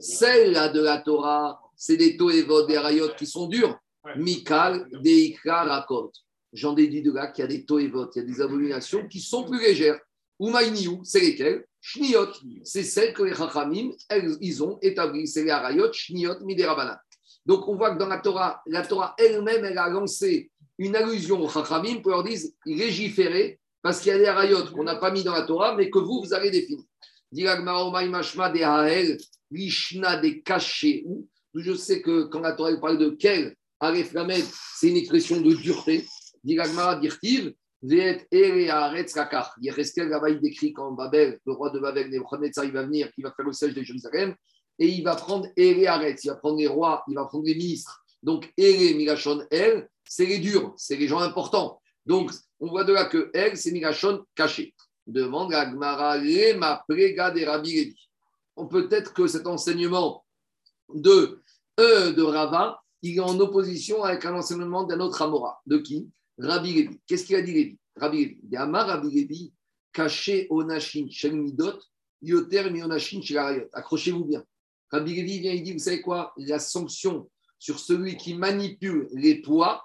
[0.00, 3.78] Celle-là de la Torah, c'est des Toevot, des Harayot qui sont durs.
[4.16, 6.12] Mikal, Deikra, Rakot.
[6.52, 9.20] J'en déduis de là qu'il y a des Toevot, il y a des abominations qui
[9.20, 10.00] sont plus légères.
[10.40, 12.32] Umainiou, c'est lesquelles Shniot,
[12.64, 13.90] c'est celles que les Chachamim,
[14.40, 15.26] ils ont établi.
[15.26, 16.96] C'est les Harayot, Shniot, Miderabanan.
[17.46, 21.40] Donc on voit que dans la Torah, la Torah elle-même, elle a lancé une allusion
[21.40, 25.10] aux Chachamim pour leur dire légiférer, parce qu'il y a des Harayot qu'on n'a pas
[25.10, 26.86] mis dans la Torah, mais que vous, vous avez défini.
[31.54, 34.14] Je sais que quand la Torah parle de quel, Aref
[34.74, 36.04] c'est une expression de dureté.
[40.08, 43.32] Là-bas, il décrit quand Babel, le roi de Babel, Nebuchadnezzar, il va venir, il va
[43.32, 44.34] faire le siège de Jérusalem,
[44.78, 47.54] et il va prendre Ere Haaretz, il va prendre les rois, il va prendre les
[47.54, 48.04] ministres.
[48.22, 51.80] Donc, Ere Migashon El, c'est les durs, c'est les gens importants.
[52.06, 54.74] Donc, on voit de là que El, c'est Migashon caché.
[55.06, 57.96] Demande à Gmara, Lema Prega de Rabbi.
[58.56, 60.24] On peut-être que cet enseignement
[60.92, 61.40] de,
[61.80, 65.60] euh, de Rava, il est en opposition avec un enseignement d'un autre Amora.
[65.66, 66.10] De qui?
[66.38, 67.00] Rabbi Levi.
[67.06, 67.78] Qu'est-ce qu'il a dit Levi?
[67.96, 68.40] Rabbi Levi.
[68.44, 69.52] Il y a Amar Rabbi Levi,
[69.92, 71.78] caché Onashin Shel Midot,
[72.22, 73.68] Yoter Mi Onashin Shel Arayot.
[73.72, 74.44] Accrochez-vous bien.
[74.90, 76.32] Rabbi Levi vient, il dit, vous savez quoi?
[76.36, 79.84] La sanction sur celui qui manipule les poids,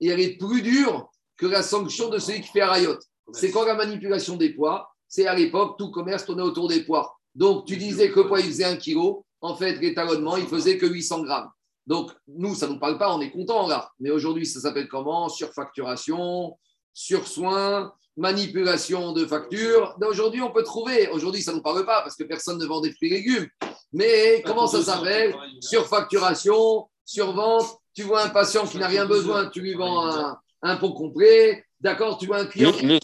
[0.00, 2.98] et elle est plus dure que la sanction de celui qui fait Arayot.
[3.32, 4.90] C'est quoi la manipulation des poids?
[5.08, 7.16] C'est à l'époque, tout commerce tournait autour des poids.
[7.34, 9.22] Donc, tu disais que le poids, il faisait 1 kg.
[9.40, 11.50] En fait, l'étalonnement, il faisait que 800 grammes.
[11.86, 13.90] Donc, nous, ça ne nous parle pas, on est content là.
[14.00, 15.28] Mais aujourd'hui, ça s'appelle comment?
[15.28, 16.56] Surfacturation,
[16.92, 19.96] sursoin, manipulation de factures.
[20.06, 21.08] Aujourd'hui, on peut trouver.
[21.10, 23.48] Aujourd'hui, ça ne nous parle pas parce que personne ne vend des fruits et légumes.
[23.92, 25.34] Mais comment ça s'appelle?
[25.60, 27.66] Surfacturation, survente.
[27.94, 31.64] Tu vois un patient qui n'a rien besoin, tu lui vends un, un pot complet.
[31.80, 32.98] D'accord Tu vois un client qui n'a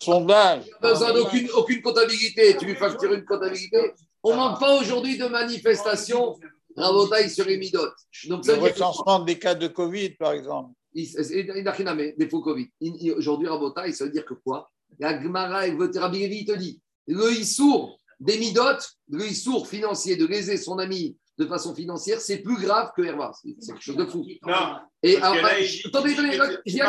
[0.80, 3.92] besoin d'aucune aucune comptabilité, tu lui factures une comptabilité.
[4.22, 6.38] On ne manque pas aujourd'hui de manifestations
[6.76, 7.94] Rabotaille sur les midotes.
[8.28, 10.72] Donc, ça Le que- recensement des cas de Covid, par exemple.
[10.94, 12.70] il n'a rien à mettre, des faux Covid.
[13.16, 14.70] Aujourd'hui, Rabotaille, ça veut dire que quoi?
[14.98, 20.26] La Gemara, et votre Rabbi te dit le Issour des midotes, le Issour financier de
[20.26, 23.32] léser son ami de façon financière, c'est plus grave que Herva.
[23.34, 24.24] C'est quelque chose de fou.
[24.46, 24.76] Non.
[25.02, 26.80] Et ah, là, il dit- attendez, attendez, j'y.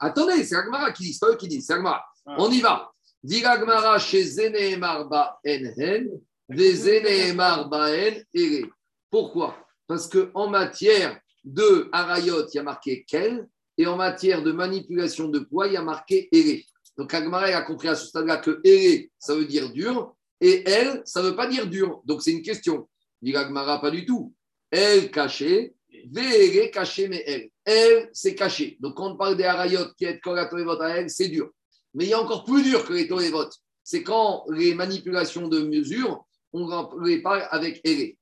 [0.00, 2.04] Attendez, c'est Agmara qui dit, c'est pas eux qui disent, c'est Agmara.
[2.26, 2.36] Ah.
[2.38, 2.90] On y va.
[3.22, 6.10] Dit Agmara chez Zeneemar Ba'en Hen,
[6.48, 8.64] des Zeneemar Ba'en Ere.
[9.10, 9.56] Pourquoi?
[9.86, 15.28] Parce qu'en matière de Harayot, il y a marqué Kel, et en matière de manipulation
[15.28, 16.62] de poids, il y a marqué Ere.
[16.96, 21.02] Donc Agmara a compris à ce stade-là que Ere, ça veut dire dur, et elle,
[21.04, 22.02] ça ne veut pas dire dur.
[22.04, 22.88] Donc c'est une question.
[23.22, 24.34] Dit Agmara, pas du tout.
[24.70, 25.74] Elle cachée,
[26.10, 27.50] Vere caché, mais elle.
[27.64, 28.76] Elle, c'est caché.
[28.80, 31.50] Donc, quand on parle des harayot qui est Koratorevot à elle, c'est dur.
[31.94, 33.48] Mais il y a encore plus dur que les Torevot.
[33.82, 38.16] C'est quand les manipulations de mesure, on les parle avec Ere.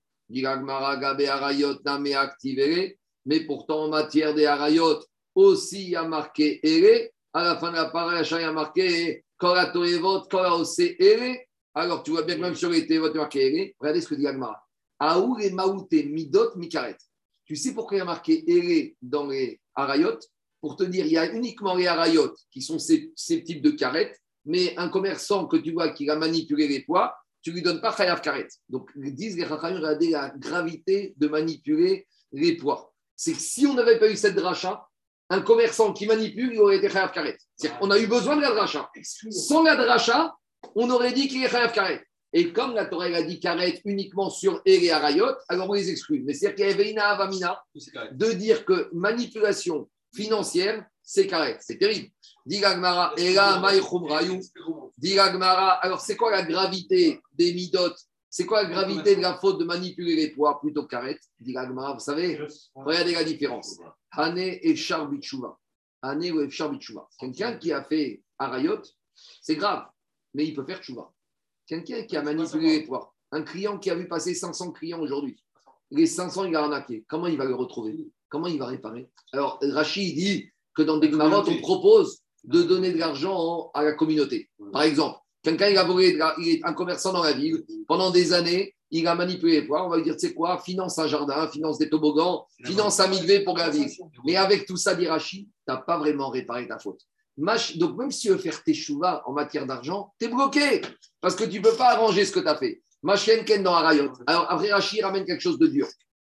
[3.25, 5.01] Mais pourtant, en matière des harayot,
[5.35, 7.11] aussi, il y a marqué Ere.
[7.33, 11.37] À la fin de la paracha, il y a marqué Koratorevot, Koraose, Ere.
[11.75, 13.73] Alors, tu vois bien que même sur les Torevot, il y a marqué Ere.
[13.79, 14.67] Regardez ce que dit Agmara.
[14.99, 16.97] Aour et Maouté, Midot, Mikaret.
[17.45, 20.19] Tu sais pourquoi il y a marqué Ere dans les Harayot
[20.61, 23.71] Pour te dire, il y a uniquement les Harayot qui sont ces, ces types de
[23.71, 27.15] carettes, mais un commerçant que tu vois qui a manipulé les poids,
[27.47, 28.49] tu lui donnes pas Chayav Karet.
[28.69, 32.93] Donc, ils disent les Chachamim, regardez la gravité de manipuler les poids.
[33.15, 34.85] C'est que si on n'avait pas eu cette dracha,
[35.31, 37.39] un commerçant qui manipule, il aurait été Chayav Karet.
[37.55, 38.91] C'est-à-dire qu'on a eu besoin de la dracha.
[39.31, 40.35] Sans la dracha,
[40.75, 42.05] on aurait dit qu'il est Chayav Karet.
[42.33, 45.89] Et comme la Torah a dit Karet uniquement sur Ere et Harayot, alors on les
[45.89, 46.25] exclut.
[46.25, 47.63] Mais c'est-à-dire qu'il y avait une Avamina
[48.11, 51.57] de dire que manipulation financière, c'est Karet.
[51.61, 52.11] C'est terrible.
[52.45, 54.41] Dit Gagmara, et là, Maïchum Rayou.
[54.99, 57.95] Dit Gagmara, alors c'est quoi la gravité des midot
[58.29, 61.53] C'est quoi la gravité de la faute de manipuler les poids plutôt que Karet Dit
[61.53, 62.41] Gagmara, vous savez,
[62.75, 63.79] regardez la différence.
[64.11, 65.57] Hané et Charbichouva.
[66.03, 67.09] Hané ou Charbichouva.
[67.19, 68.83] Quelqu'un qui a fait Harayot,
[69.41, 69.87] c'est grave,
[70.35, 71.13] mais il peut faire Chouva.
[71.67, 75.41] Quelqu'un qui a manipulé les poids, un client qui a vu passer 500 clients aujourd'hui,
[75.91, 77.05] les 500, il a arnaqué.
[77.09, 78.09] Comment il va le retrouver?
[78.29, 79.09] Comment il va réparer?
[79.33, 83.93] Alors, Rachid dit que dans des marottes, on propose de donner de l'argent à la
[83.93, 84.51] communauté.
[84.73, 88.33] Par exemple, quelqu'un, il a volé, il est un commerçant dans la ville, pendant des
[88.33, 91.49] années, il a manipulé les on va lui dire, tu sais quoi, finance un jardin,
[91.49, 93.91] finance des toboggans, finance un milvé pour la ville.
[94.25, 97.01] Mais avec tout ça, dit Rachid, tu n'as pas vraiment réparé ta faute.
[97.37, 100.83] Donc, même si tu veux faire tes chouvas en matière d'argent, tu es bloqué
[101.21, 102.81] parce que tu ne peux pas arranger ce que tu as fait.
[103.03, 104.13] Machien Ken dans Arayot.
[104.27, 105.87] Alors, après, Rachid ramène quelque chose de dur.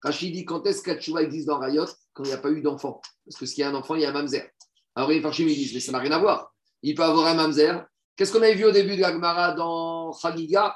[0.01, 1.85] Rachid dit quand est-ce qu'un chouva existe dans Arayot?
[2.19, 2.99] Quand il n'y a pas eu d'enfant.
[3.23, 4.49] Parce que s'il y a un enfant, il y a un mamzer.
[4.93, 6.53] Alors, les Farchim, ils disent mais ça n'a rien à voir.
[6.83, 7.85] Il peut avoir un mamzer.
[8.17, 10.75] Qu'est-ce qu'on avait vu au début de la Gemara dans Khaliga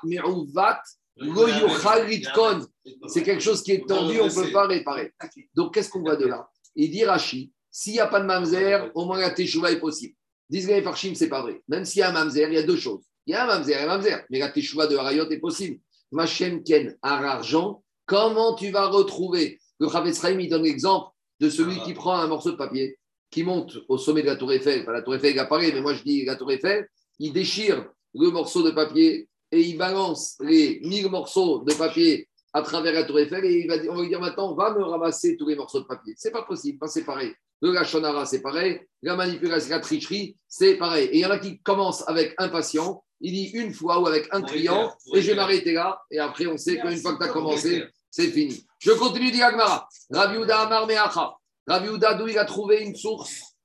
[2.07, 2.65] litkon.
[3.07, 5.11] C'est quelque chose qui est tendu, on ne peut pas réparer.
[5.53, 6.47] Donc, qu'est-ce qu'on voit de là?
[6.77, 10.15] Il dit Rachid s'il n'y a pas de mamzer, au moins la teshuva est possible.
[10.49, 11.61] Disent les Farchim, c'est pas vrai.
[11.67, 13.03] Même s'il y a un mamzer, il y a deux choses.
[13.25, 15.81] Il y a un mamzer et un mamzer, mais la teshuva de Harayot est possible.
[16.09, 19.59] Machem Ken, argent, comment tu vas retrouver?
[19.79, 22.97] Le Chavetz il donne l'exemple de celui qui prend un morceau de papier,
[23.29, 24.85] qui monte au sommet de la Tour Eiffel.
[24.85, 26.87] Pas la Tour Eiffel, apparaît, mais moi je dis la Tour Eiffel.
[27.19, 32.61] Il déchire le morceau de papier et il balance les 1000 morceaux de papier à
[32.61, 35.35] travers la Tour Eiffel et il va, on va lui dire maintenant, va me ramasser
[35.35, 36.13] tous les morceaux de papier.
[36.17, 37.33] C'est pas possible, Ben, c'est pareil.
[37.61, 38.79] Le Lachonara, c'est pareil.
[39.01, 41.07] La manipulation, la tricherie, c'est pareil.
[41.07, 44.07] Et il y en a qui commencent avec un patient, il dit une fois ou
[44.07, 45.99] avec un client, et je vais m'arrêter là.
[46.11, 48.65] Et après, on sait qu'une fois que tu as commencé, c'est fini.
[48.83, 49.87] Je continue, dit Agmara.
[50.11, 51.33] Raviuda Amar Meacha.
[51.67, 53.55] Raviuda, d'où il a trouvé une source?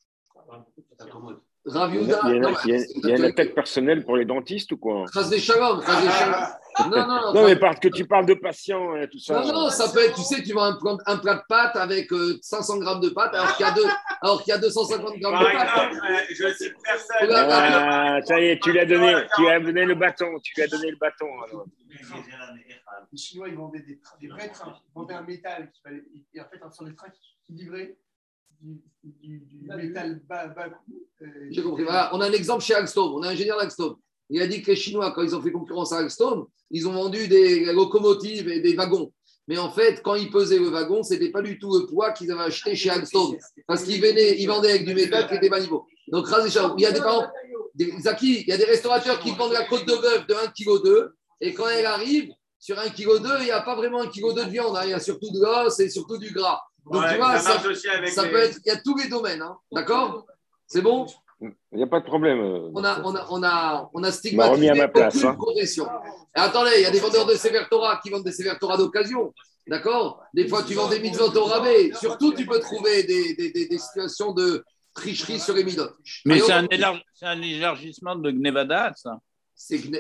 [1.67, 2.21] Il y Raviuda.
[2.23, 4.17] a, il y a- non, il y a- il y a une attaque personnelle pour
[4.17, 5.05] les dentistes ou quoi?
[5.13, 6.47] Chas des Shalom, Chas des Shalom.
[6.93, 9.41] Non, non, Non, mais parce que tu parles de patients et tout ça.
[9.41, 11.75] Non, non, ça peut être, tu sais, tu vends un, plat- un plat de pâtes
[11.75, 13.83] avec euh, 500 grammes de pâtes alors qu'il y, a deux-
[14.23, 15.69] alors qu'il y a 250 grammes Par de pâtes.
[15.69, 17.31] exemple, euh, je cite personne.
[17.51, 20.53] Ah, ça y est, tu lui as donné, tu lui as donné le bâton, tu
[20.57, 21.27] lui as donné le bâton.
[21.49, 21.65] alors.
[23.13, 24.75] Les Chinois, ils vendaient des, des vrais trains.
[24.87, 26.05] Ils vendaient un métal qui fallait.
[26.35, 27.09] Et en fait, sont des trains
[27.47, 27.97] qui, livraient
[28.61, 30.69] du, du- du métal bas, bas
[31.23, 31.85] euh, J'ai compris.
[31.85, 33.15] Voilà, on a un exemple chez Alstom.
[33.15, 33.97] On a un ingénieur d'Alstom.
[34.31, 36.93] Il a dit que les Chinois, quand ils ont fait concurrence à Alstom, ils ont
[36.93, 39.13] vendu des locomotives et des wagons.
[39.47, 42.13] Mais en fait, quand ils pesaient le wagon, ce n'était pas du tout le poids
[42.13, 43.35] qu'ils avaient acheté chez Alstom.
[43.67, 45.87] Parce qu'ils venaient- ils vendaient avec du métal qui était bas niveau.
[46.09, 46.27] Donc,
[46.77, 47.27] il y a des parents,
[47.75, 50.79] des, Zaki, il y a des restaurateurs qui vendent la côte de bœuf de 1,2
[50.83, 51.11] kg.
[51.41, 54.51] Et quand elle arrive, sur 1,2 kg, il n'y a pas vraiment 1,2 kg de
[54.51, 54.77] viande.
[54.77, 54.83] hein.
[54.85, 56.61] Il y a surtout de l'os et surtout du gras.
[56.91, 58.59] Donc, Ouais, tu vois, ça ça, marche aussi avec ça les- peut être.
[58.65, 59.43] Il y a tous les domaines.
[59.43, 59.57] hein.
[59.73, 60.27] D'accord?
[60.67, 61.07] C'est bon?
[61.41, 62.41] Il n'y a pas de problème.
[62.41, 62.71] euh.
[62.75, 65.35] on a, on a, on a, on a m'a stigmatisé ma place, aucune hein.
[65.35, 65.87] profession.
[66.37, 68.77] Et attendez, il y a des vendeurs de Sévère Torah qui vendent des Sévère Torah
[68.77, 69.33] d'occasion.
[69.69, 70.23] D'accord?
[70.35, 71.93] Des fois, tu vends des mitzvot au rabais.
[71.95, 75.95] Surtout, tu peux trouver des, des, des, des situations de tricherie sur les midotes.
[76.25, 79.19] Mais un, élarg- c'est un élargissement de Gnevada, ça.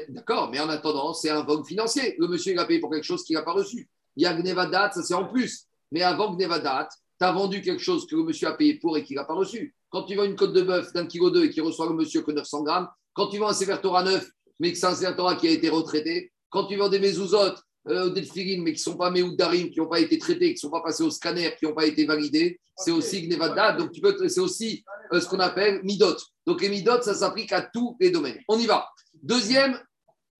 [0.08, 2.14] D'accord, mais en attendant, c'est un vogue financier.
[2.18, 3.88] Le monsieur, il a payé pour quelque chose qu'il n'a pas reçu.
[4.16, 5.66] Il y a Gnevadat, ça c'est en plus.
[5.90, 9.02] Mais avant Gnevadat, tu as vendu quelque chose que le monsieur a payé pour et
[9.02, 9.74] qu'il n'a pas reçu.
[9.90, 12.22] Quand tu vends une côte de bœuf d'un kilo deux et qui reçoit le monsieur
[12.22, 15.16] que 900 grammes, quand tu vends un Sefer Torah neuf, mais que c'est un Sefer
[15.16, 17.54] Torah qui a été retraité, quand tu vends des mezuzot,
[17.88, 20.54] euh, des tefillin, mais qui ne sont pas Darim, qui n'ont pas été traités, qui
[20.54, 23.72] ne sont pas passés au scanner, qui n'ont pas été validés, c'est aussi Gnevadat.
[23.72, 26.16] Donc tu peux, c'est aussi euh, ce qu'on appelle Midot.
[26.46, 28.38] Donc les Midot, ça s'applique à tous les domaines.
[28.48, 28.86] On y va.
[29.22, 29.80] Deuxième,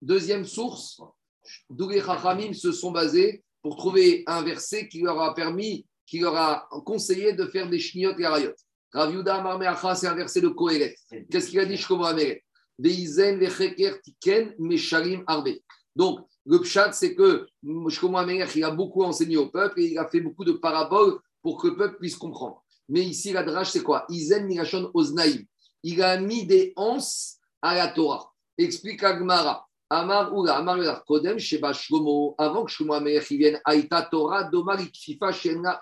[0.01, 1.01] deuxième source,
[1.69, 6.19] d'où les Chachamim se sont basés pour trouver un verset qui leur a permis, qui
[6.19, 8.53] leur a conseillé de faire des chniotes et harayot.
[8.93, 10.95] Rav Yuda Amar Me'acha, c'est un verset de Kohelet.
[11.29, 12.43] Qu'est-ce qu'il a dit Shlomo Ameret
[12.81, 15.49] tiken mesharim arbe.
[15.95, 17.47] Donc, le pshat, c'est que
[17.89, 21.19] Shlomo Ameret, il a beaucoup enseigné au peuple et il a fait beaucoup de paraboles
[21.41, 22.63] pour que le peuple puisse comprendre.
[22.87, 24.05] Mais ici, la drage, c'est quoi?
[24.09, 25.45] Izen Mirachon Oznaïm.
[25.83, 28.28] Il a mis des anses à la Torah.
[28.59, 29.65] Explique Agmara.
[29.89, 30.77] Amar Oula, Amar
[31.39, 35.81] Sheba Shlomo, avant que Shlomo Amelech vienne, Aïta Torah, Domar Ikfifa, Shena.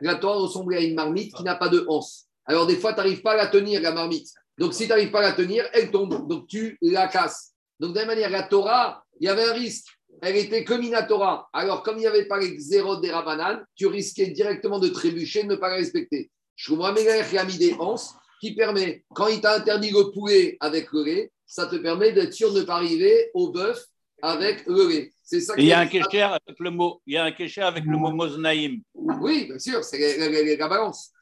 [0.00, 2.26] La Torah ressemblait à une marmite qui n'a pas de anse.
[2.46, 4.28] Alors, des fois, tu n'arrives pas à la tenir, la marmite.
[4.56, 6.26] Donc, si tu n'arrives pas à la tenir, elle tombe.
[6.28, 7.52] Donc, tu la casses.
[7.80, 9.88] Donc, de la même manière, la Torah, il y avait un risque.
[10.22, 11.48] Elle était comme une Torah.
[11.52, 15.42] Alors, comme il n'y avait pas les zéros des Rabanan, tu risquais directement de trébucher,
[15.42, 16.30] de ne pas la respecter.
[16.54, 20.90] Shlomo Amelech a mis des anses qui permet, quand il t'a interdit le poulet avec
[20.92, 23.84] le lait, ça te permet d'être sûr de ne pas arriver au bœuf
[24.20, 25.12] avec le lait.
[25.22, 27.62] C'est ça il y a un kécher avec le mot, il y a un kécher
[27.62, 28.82] avec le mot Moznaïm.
[28.94, 31.12] Oui, bien sûr, c'est la, la- la- la balance.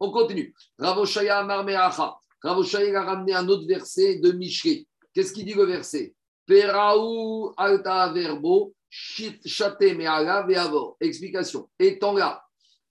[0.00, 0.52] On continue.
[0.76, 2.16] Ravoshaya Amar Me'acha.
[2.42, 4.86] Ravoshaya a ramené un autre verset de Michelet.
[5.14, 6.14] Qu'est-ce qu'il dit le verset?
[6.46, 10.96] Peraou alta verbo chate me'ala ve'avor.
[11.00, 11.68] Explication.
[11.78, 12.42] Étant là,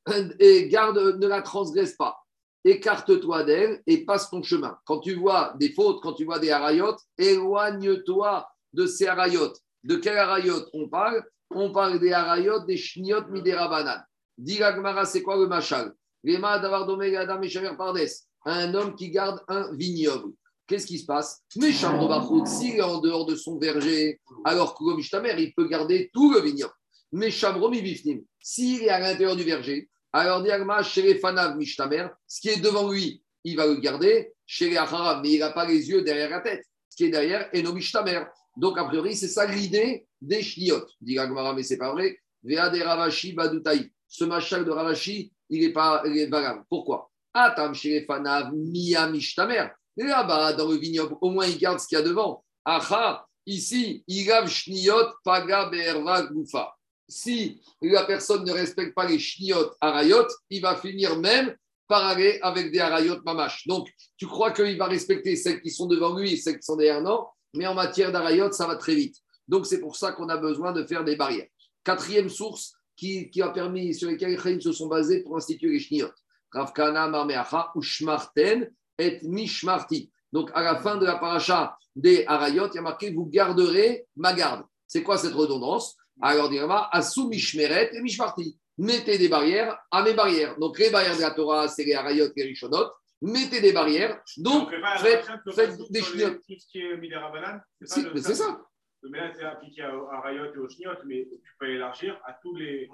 [0.40, 2.18] et garde, ne la transgresse pas.
[2.64, 4.78] Écarte-toi d'elle et passe ton chemin.
[4.86, 9.54] Quand tu vois des fautes, quand tu vois des harayot, éloigne-toi de ces harayot.
[9.84, 11.24] De quel harayot on parle?
[11.52, 14.04] On parle des harayot, des shniot, midérabanan.
[14.38, 15.94] Dit l'Agmara, c'est quoi le machal?
[18.48, 20.34] Un homme qui garde un vignoble.
[20.68, 21.44] Qu'est-ce qui se passe?
[21.58, 25.68] Méchant de Bachout, s'il est en dehors de son verger, alors que Mishtamer, il peut
[25.68, 26.74] garder tout le vignoble.
[27.12, 29.88] Mécham Romi Bifnim, s'il est à l'intérieur du verger,
[30.18, 35.52] alors Diagma, chez ce qui est devant lui, il va le garder, mais il n'a
[35.52, 36.64] pas les yeux derrière la tête.
[36.88, 38.22] Ce qui est derrière est no Mishtamer.
[38.56, 40.86] Donc, a priori, c'est ça l'idée des Shniot.
[41.02, 42.18] Dit Agmara, mais c'est pas vrai.
[42.42, 43.36] Vea de Ravashi.
[44.08, 46.64] Ce machal de Ravashi, il n'est pas il est valable.
[46.70, 47.12] Pourquoi?
[47.34, 49.68] Atam chez les Fanav Mia Mishtamer.
[49.98, 52.46] Là-bas, dans le vignoble, au moins il garde ce qu'il y a devant.
[52.64, 56.75] Acha, ici, il lave Shniot Paga Berva Goufa
[57.08, 61.56] si la personne ne respecte pas les chniot arayot, il va finir même
[61.88, 63.68] par aller avec des arayot mamash.
[63.68, 66.76] Donc, tu crois qu'il va respecter celles qui sont devant lui et celles qui sont
[66.76, 69.18] derrière non, mais en matière d'arayot, ça va très vite.
[69.48, 71.48] Donc, c'est pour ça qu'on a besoin de faire des barrières.
[71.84, 75.70] Quatrième source qui, qui a permis, sur lesquelles les Chaim se sont basés pour instituer
[75.70, 76.10] les chniot.
[76.52, 80.12] Ravkana marmeacha ushmarten et mishmarti.
[80.32, 84.08] Donc, à la fin de la paracha des arayot, il y a marqué vous garderez
[84.16, 84.64] ma garde.
[84.88, 85.96] C'est quoi cette redondance?
[86.22, 88.58] Alors, Dirama, Asou Mishmeret et Mishmarti.
[88.78, 90.58] Mettez des barrières à mes barrières.
[90.58, 92.90] Donc, les barrières de la Torah, c'est les Harayot et les Rishonot.
[93.22, 94.22] Mettez des barrières.
[94.38, 96.42] Donc, faites, faites des les- chniotes.
[96.42, 96.60] Qui
[97.86, 98.62] c'est ça.
[99.10, 102.34] Mais là, c'est appliqué à, à Rayot et aux Chniotes, mais tu peux élargir à
[102.42, 102.90] tous les,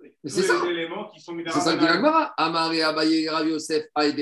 [0.00, 0.60] Mais tous c'est ça.
[0.64, 2.34] les éléments qui sont C'est ça l'Agmara.
[2.36, 4.18] Amaré, Abaye, Rav Yosef, Aïd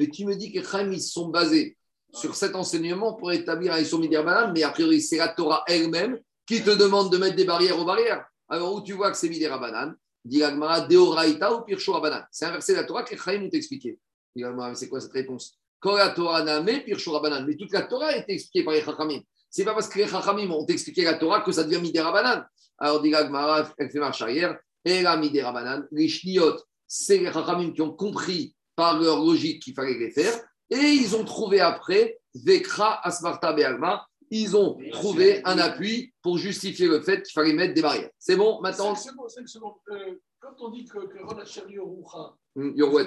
[0.00, 1.76] et tu me dis que les Chaim, ils sont basés
[2.12, 6.18] sur cet enseignement pour établir un Issur Midirbanan, mais a priori, c'est la Torah elle-même
[6.48, 8.26] qui te demande de mettre des barrières aux barrières.
[8.48, 9.94] Alors, où tu vois que c'est Midirabanan
[10.24, 12.24] Dit l'Agmara, Deoraita ou Pirsho Rabanan.
[12.32, 13.98] C'est un verset de la Torah que les Chaim ont expliqué.
[14.34, 15.58] Dit l'Agmara, mais c'est quoi cette réponse?
[15.78, 17.44] Quand la Torah n'a mais Pirsho Rabanan.
[17.46, 19.20] Mais toute la Torah a été expliquée par les Chachamim.
[19.50, 22.46] C'est pas parce que les Chachamim ont expliqué la Torah que ça devient Midirabanan.
[22.78, 24.58] Alors, dit l'Agmara, elle fait marche arrière.
[24.86, 29.74] Et la Midirabanan, les Shniot, c'est les Chachamim qui ont compris par leur logique qu'il
[29.74, 30.32] fallait les faire.
[30.70, 36.86] Et ils ont trouvé après, Vekra Asmarta Be'alma, ils ont trouvé un appui pour justifier
[36.86, 38.10] le fait qu'il fallait mettre des barrières.
[38.18, 39.74] C'est bon, maintenant Cinq secondes, cinq secondes.
[39.90, 42.34] Euh, quand on dit que, que Ron Hacheri Yorucha,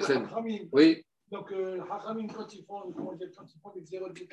[0.06, 0.18] c'est.
[0.72, 4.28] Oui, Donc, euh, Hachamim, quand ils font, comment dire, quand ils font des zéros etc.,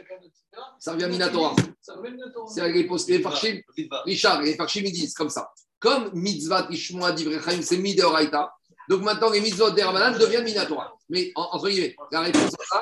[0.80, 1.56] ça revient à Minatora.
[1.82, 2.48] ça revient Minatora.
[2.54, 3.60] C'est avec les postes, les farshim.
[4.06, 5.50] Richard, les farshim, ils disent comme ça.
[5.80, 8.52] Comme mitzvah ishmoa divrechaim, c'est mideoraita.
[8.90, 10.94] Donc maintenant, les mitzvot d'Erabanan deviennent minatora.
[11.10, 12.64] Mais en- entre guillemets, la réponse à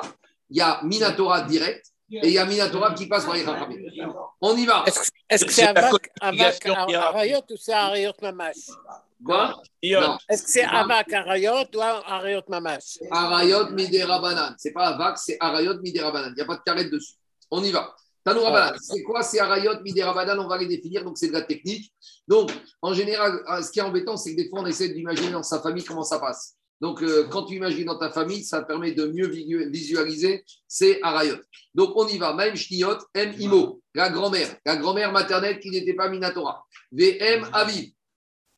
[0.50, 3.76] il y a minatora direct et il y a minatora qui passe par les chachamim.
[4.40, 4.84] On y va.
[4.86, 8.56] Est-ce que- C'est c'est Avak, Avak Arayot ou c'est Arayot Mamash
[9.24, 9.60] Quoi.
[9.82, 14.54] Est-ce que c'est Avak Arayot ou Arayot Mamash Arayot miderabanan.
[14.58, 16.30] C'est pas avak, c'est arayot miderabanan.
[16.30, 17.14] Il n'y a pas de carrette dessus.
[17.50, 17.94] On y va.
[18.24, 18.76] Tanou Rabanan.
[18.80, 21.92] C'est quoi ces arayot miderabanan On va les définir, donc c'est de la technique.
[22.26, 22.50] Donc,
[22.82, 25.42] en général, euh, ce qui est embêtant, c'est que des fois, on essaie d'imaginer dans
[25.42, 26.54] sa famille comment ça passe.
[26.80, 31.00] Donc, euh, quand tu imagines dans ta famille, ça permet de mieux visu- visualiser ces
[31.02, 31.36] arayot.
[31.74, 32.32] Donc, on y va.
[32.34, 36.64] Maïm Shniot, M Imo, la grand-mère, la grand-mère maternelle qui n'était pas Minatora.
[36.92, 37.90] VM Aviv,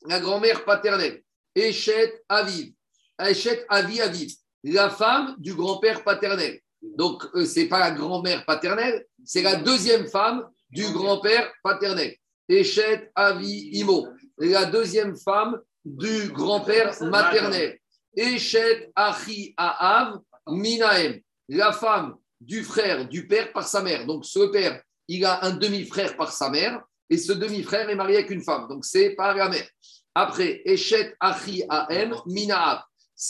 [0.07, 1.23] la grand-mère paternelle.
[1.55, 2.73] Echet Aviv,
[3.19, 4.31] Echet Avi Aviv,
[4.65, 6.61] la femme du grand-père paternel.
[6.83, 12.15] Donc, euh, c'est pas la grand-mère paternelle, c'est la deuxième femme du grand-père paternel.
[12.49, 14.09] Echet Avi Imo,
[14.39, 17.79] la deuxième femme du grand-père maternel.
[18.17, 24.07] Echet Achi Aav Minaem, la femme du frère du père par sa mère.
[24.07, 28.19] Donc, ce père, il a un demi-frère par sa mère, et ce demi-frère est marié
[28.19, 28.69] avec une femme.
[28.69, 29.69] Donc, c'est par la mère.
[30.15, 32.83] Après, Echet Achi Aem Minaav,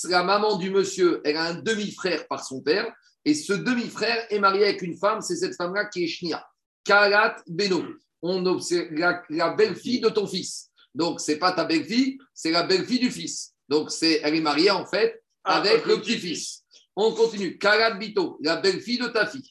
[0.04, 2.92] la maman du monsieur, elle a un demi-frère par son père,
[3.24, 6.46] et ce demi-frère est marié avec une femme, c'est cette femme-là qui est Shnia.
[6.84, 7.84] Kalat Beno,
[8.22, 10.70] on observe la, la belle-fille de ton fils.
[10.94, 13.54] Donc, c'est pas ta belle-fille, c'est la belle-fille du fils.
[13.70, 16.64] Donc, c'est, elle est mariée en fait avec le petit-fils.
[16.96, 17.56] On continue.
[17.56, 19.48] Kalat Bito, la belle-fille de ta fille.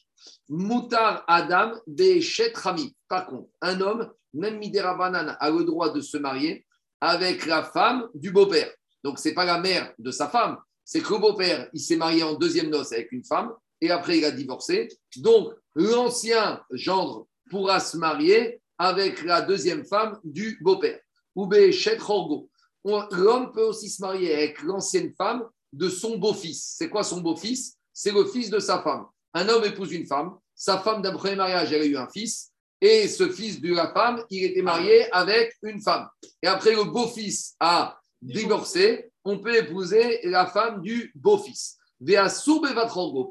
[0.48, 2.94] Moutar Adam Bechet Rami.
[3.08, 6.66] Par contre, un homme, même Midera Banane, a le droit de se marier
[7.00, 8.70] avec la femme du beau-père.
[9.02, 12.22] Donc, c'est pas la mère de sa femme, c'est que le beau-père, il s'est marié
[12.22, 14.88] en deuxième noce avec une femme et après il a divorcé.
[15.16, 21.00] Donc, l'ancien gendre pourra se marier avec la deuxième femme du beau-père.
[21.34, 22.50] Ou Bechet Horgo.
[22.84, 26.74] L'homme peut aussi se marier avec l'ancienne femme de son beau-fils.
[26.78, 27.76] C'est quoi son beau-fils?
[27.92, 29.06] C'est le fils de sa femme.
[29.34, 30.36] Un homme épouse une femme.
[30.54, 32.50] Sa femme d'un premier mariage, elle a eu un fils.
[32.80, 36.08] Et ce fils de la femme, il était marié avec une femme.
[36.42, 39.10] Et après, le beau-fils a divorcé.
[39.24, 41.76] On peut épouser la femme du beau-fils.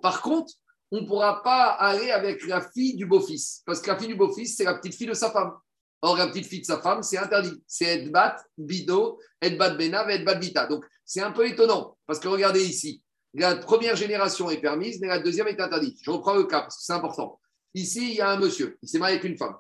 [0.01, 0.53] Par contre,
[0.91, 3.63] on ne pourra pas aller avec la fille du beau-fils.
[3.65, 5.53] Parce que la fille du beau-fils, c'est la petite fille de sa femme.
[6.01, 7.61] Or, la petite fille de sa femme, c'est interdit.
[7.67, 10.65] C'est Edbat, Bido, Edbat Benav Edbat Bita.
[10.67, 11.97] Donc, c'est un peu étonnant.
[12.05, 13.03] Parce que regardez ici.
[13.33, 15.99] La première génération est permise, mais la deuxième est interdite.
[16.01, 17.39] Je reprends le cas parce que c'est important.
[17.73, 18.77] Ici, il y a un monsieur.
[18.81, 19.55] Il s'est marié avec une femme.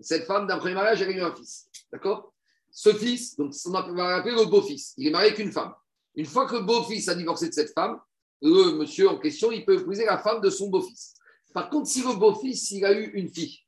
[0.00, 1.68] Cette femme, d'un premier mariage, a eu un fils.
[1.92, 2.32] D'accord?
[2.70, 4.94] Ce fils, donc on va l'appeler le beau-fils.
[4.96, 5.72] Il est marié avec une femme.
[6.14, 7.98] Une fois que le beau-fils a divorcé de cette femme,
[8.42, 11.14] le monsieur en question, il peut épouser la femme de son beau-fils.
[11.52, 13.58] Par contre, si le beau-fils, il a eu une fille,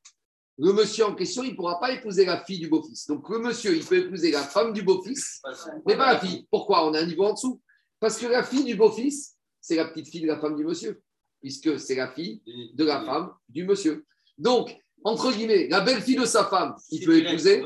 [0.63, 3.07] le monsieur en question, il ne pourra pas épouser la fille du beau-fils.
[3.07, 5.41] Donc, le monsieur, il peut épouser la femme du beau-fils,
[5.87, 6.47] mais pas la fille.
[6.51, 6.87] Pourquoi?
[6.87, 7.59] On a un niveau en dessous.
[7.99, 11.01] Parce que la fille du beau-fils, c'est la petite fille de la femme du monsieur,
[11.41, 12.41] puisque c'est la fille
[12.75, 14.05] de la femme du monsieur.
[14.37, 17.63] Donc, entre guillemets, la belle-fille de sa femme, il peut épouser.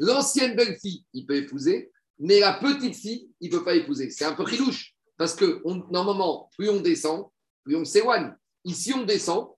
[0.00, 1.90] L'ancienne belle-fille, il peut épouser.
[2.18, 4.08] Mais la petite fille, il ne peut pas épouser.
[4.10, 4.94] C'est un peu ridouche.
[5.18, 7.26] Parce que on- normalement, plus on descend,
[7.64, 8.32] plus on s'éloigne.
[8.64, 9.48] Ici, on descend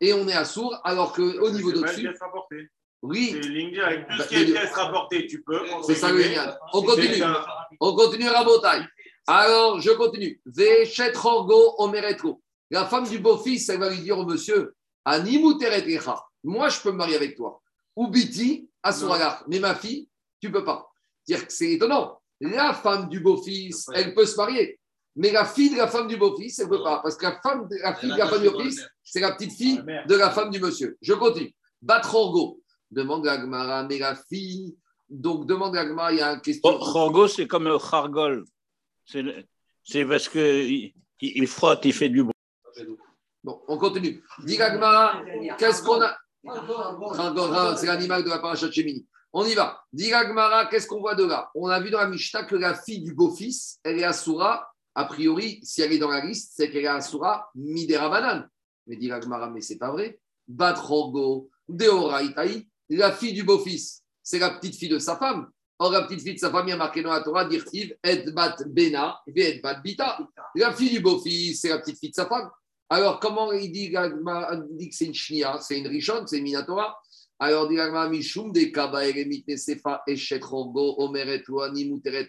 [0.00, 2.08] et on est à sourd, alors qu'au niveau d'au-dessus,
[3.02, 4.08] oui, C'est directe.
[4.10, 5.60] Tout Bah, ce qui est pièce rapportée, tu peux.
[5.86, 6.58] c'est ça le génial.
[6.72, 7.22] On continue.
[7.78, 8.82] On continue à Rabotai.
[9.26, 10.40] Alors, je continue.
[10.46, 12.40] Veshet Rogo Omeretro.
[12.70, 14.74] La femme du beau-fils, elle va lui dire au monsieur
[15.04, 16.24] Animu Teretrecha.
[16.44, 17.60] Moi, je peux me marier avec toi.
[17.94, 19.44] Ou Biti, à son regard.
[19.48, 20.08] Mais ma fille,
[20.40, 20.90] tu peux pas.
[21.48, 22.20] C'est étonnant.
[22.40, 24.78] La femme du beau-fils, elle peut se marier.
[25.16, 27.00] Mais la fille de la femme du beau-fils, elle ne peut pas.
[27.02, 29.52] Parce que la, femme, de- la fille de la femme du beau-fils, c'est la petite
[29.52, 30.96] fille de la femme du monsieur.
[31.00, 31.54] Je continue.
[31.82, 32.60] Batrorgo.
[32.90, 34.76] Demande à Gmara, mais la fille.
[35.08, 36.78] Donc, demande à Gmara, il y a une question.
[36.78, 38.44] Chorgo, c'est comme le chargol.
[39.06, 42.34] C'est parce qu'il il, frotte, il fait du bruit.
[43.42, 44.22] Bon, on continue.
[44.44, 45.22] Dit Gagmara,
[45.58, 46.16] qu'est-ce qu'on a?
[46.46, 49.06] Encore, C'est l'animal de la paracha de Shemini.
[49.32, 49.80] On y va.
[49.92, 51.50] Dit Gagmara, qu'est-ce qu'on voit de là?
[51.54, 54.66] On a vu dans la Mishnah que la fille du beau-fils, elle est Asura.
[54.94, 58.48] A priori, si elle est dans la liste, c'est qu'elle est Asura Midera Banane.
[58.86, 60.20] Mais dit Gagmara, mais c'est pas vrai.
[60.46, 65.48] Batrogo, Deoraitaï, la fille du beau-fils, c'est la petite fille de sa femme.
[65.78, 67.96] Or, la petite fille de sa femme, il y a marqué dans la Torah, Dirtiv,
[68.04, 70.18] Et Bat Bena, Et Bat Bita.
[70.54, 72.50] La fille du beau-fils, c'est la petite fille de sa femme.
[72.88, 76.96] Alors, comment il dit, dit que c'est une Shnia, c'est une Rishon, c'est une Minatora
[77.40, 77.76] Alors, dit
[78.10, 82.28] Mishum, de Kaba, Eremit, Nesefa, Eshet, Rogo, Omeret, Loani, Muteret.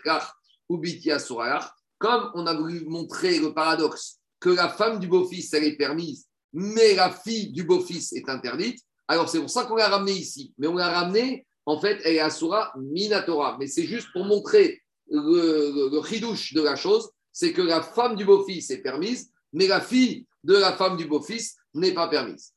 [1.97, 6.27] Comme on a voulu montrer le paradoxe que la femme du beau-fils, elle est permise,
[6.53, 10.53] mais la fille du beau-fils est interdite, alors c'est pour ça qu'on l'a ramenée ici.
[10.57, 13.57] Mais on l'a ramenée, en fait, elle est Asura Minatora.
[13.59, 18.15] Mais c'est juste pour montrer le, le, chidouche de la chose, c'est que la femme
[18.15, 22.53] du beau-fils est permise, mais la fille de la femme du beau-fils n'est pas permise.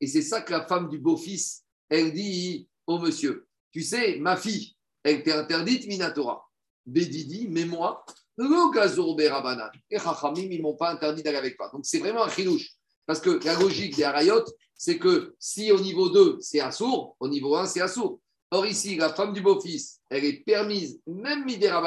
[0.00, 4.36] Et c'est ça que la femme du beau-fils, elle dit au monsieur, tu sais, ma
[4.36, 4.74] fille,
[5.04, 6.48] elle t'est interdite minatora.
[6.86, 8.04] Bédidi, mais moi,
[8.36, 9.70] berabanan.
[9.90, 11.70] Et Chachamim, ils m'ont pas interdit d'aller avec toi.
[11.72, 12.70] Donc c'est vraiment un chilouche.
[13.06, 14.44] Parce que la logique des harayot,
[14.76, 18.20] c'est que si au niveau 2, c'est assourd, au niveau 1, c'est assourd.
[18.50, 21.80] Or ici, la femme du beau-fils, elle est permise, même midera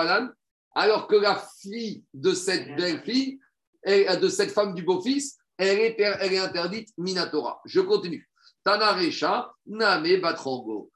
[0.74, 3.40] alors que la fille de cette belle-fille,
[3.82, 7.62] elle- de cette femme du beau-fils, elle est, elle est interdite minatora.
[7.66, 8.30] Je continue.
[8.64, 10.92] Tanarecha, Name Batrango.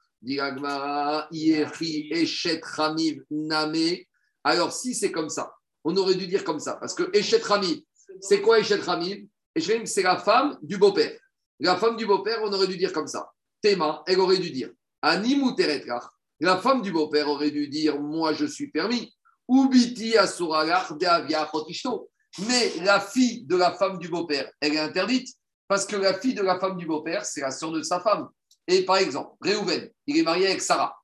[4.44, 5.54] Alors, si c'est comme ça,
[5.84, 6.76] on aurait dû dire comme ça.
[6.76, 7.04] Parce que
[7.46, 7.80] Ramiv,
[8.20, 11.18] c'est quoi Eshet Ramiv Ramiv, c'est la femme du beau-père.
[11.58, 13.30] La femme du beau-père, on aurait dû dire comme ça.
[13.62, 14.70] Théma, elle aurait dû dire
[15.02, 16.12] Animu Teretkar.
[16.40, 19.14] La femme du beau-père aurait dû dire Moi, je suis permis.
[19.48, 22.10] Ubiti Asuragar de Avia Protishto.
[22.46, 25.28] Mais la fille de la femme du beau-père, elle est interdite
[25.66, 28.28] parce que la fille de la femme du beau-père, c'est la sœur de sa femme.
[28.70, 30.96] Et par exemple, Réhouven, il est marié avec Sarah.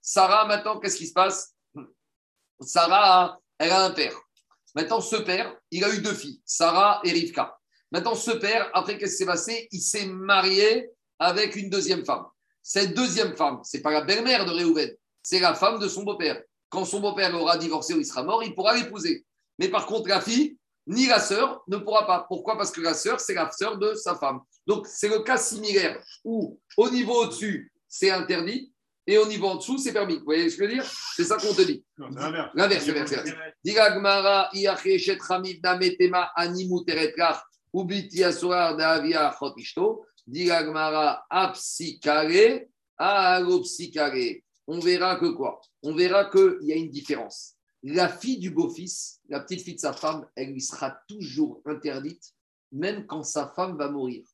[0.00, 1.54] Sarah, maintenant, qu'est-ce qui se passe?
[2.60, 4.14] Sarah, elle a un père.
[4.74, 7.58] Maintenant, ce père, il a eu deux filles, Sarah et Rivka.
[7.92, 9.68] Maintenant, ce père, après, qu'est-ce qui s'est passé?
[9.70, 12.24] Il s'est marié avec une deuxième femme.
[12.62, 14.90] Cette deuxième femme, c'est pas la belle-mère de Réhouven,
[15.22, 16.42] c'est la femme de son beau-père.
[16.70, 19.26] Quand son beau-père aura divorcé ou il sera mort, il pourra l'épouser.
[19.58, 20.56] Mais par contre, la fille,
[20.90, 22.26] ni la sœur ne pourra pas.
[22.28, 22.56] Pourquoi?
[22.58, 24.40] Parce que la sœur, c'est la sœur de sa femme.
[24.66, 28.72] Donc, c'est le cas similaire où, au niveau au-dessus, c'est interdit
[29.06, 30.18] et au niveau en dessous, c'est permis.
[30.18, 30.84] Vous voyez ce que je veux dire?
[31.16, 31.84] C'est ça qu'on te dit.
[31.96, 32.86] L'inverse.
[32.86, 33.30] L'inverse.
[33.64, 35.18] Diga Gmara, Iachet
[35.62, 42.68] Nametema Animu Teretkar, Ubiti Asurar Davia Chotishto, Diga Gmara, Apsikare,
[42.98, 44.42] Alopsikare.
[44.66, 45.60] On verra que quoi?
[45.82, 47.54] On verra qu'il y a une différence.
[47.82, 52.34] La fille du beau-fils, la petite fille de sa femme, elle lui sera toujours interdite,
[52.72, 54.24] même quand sa femme va mourir.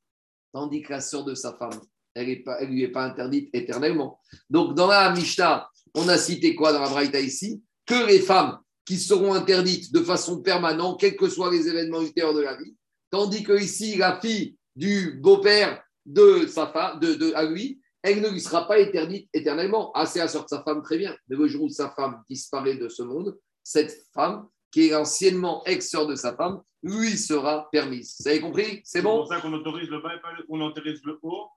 [0.52, 1.78] Tandis que la sœur de sa femme,
[2.14, 4.18] elle ne lui est pas interdite éternellement.
[4.50, 7.62] Donc, dans la Mishnah, on a cité quoi dans la Braïta ici?
[7.84, 12.34] Que les femmes qui seront interdites de façon permanente, quels que soient les événements ultérieurs
[12.34, 12.74] de la vie.
[13.10, 18.20] Tandis que ici, la fille du beau-père de sa femme, de, de- à lui, elle
[18.22, 19.90] ne lui sera pas interdite éternellement.
[19.94, 21.14] Ah, c'est la sœur de sa femme, très bien.
[21.28, 25.64] Mais le jour où sa femme disparaît de ce monde, cette femme, qui est anciennement
[25.64, 28.16] ex-sœur de sa femme, lui sera permise.
[28.20, 28.80] Vous avez compris?
[28.84, 31.18] C'est C'est bon pour ça qu'on autorise le bas et pas le, on autorise le
[31.22, 31.48] haut.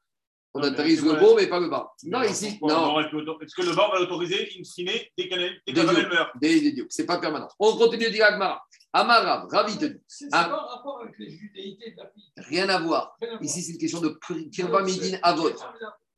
[0.55, 1.91] On Non, autorise c'est le beau, mais pas le bas.
[2.05, 2.99] Non, Mais ici, non.
[2.99, 6.09] Est-ce que le bas, on va l'autoriser in fine dès qu'elle dès Des qu'elle dieux.
[6.09, 6.31] meurt?
[6.41, 6.85] Des, des.
[6.89, 7.47] C'est pas permanent.
[7.59, 8.59] On continue de dire Agmara.
[8.91, 9.99] Amarav, ravi de nous.
[10.07, 10.45] C'est c'est Ah.
[10.45, 12.31] pas un rapport avec les judéités de la fille.
[12.37, 13.15] Rien à voir.
[13.21, 13.43] Rien à voir.
[13.43, 14.17] Ici, c'est une question de
[14.51, 15.51] Kirva Midin Avot.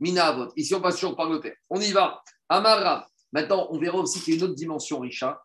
[0.02, 0.50] Mina.
[0.58, 1.56] Ici, on passe toujours par le père.
[1.70, 2.22] On y va.
[2.50, 3.06] Amarav.
[3.32, 5.40] Maintenant, on verra aussi qu'il y a une autre dimension, Richard.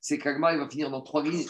[0.00, 1.46] C'est qu'Agmara, il va finir dans trois lignes.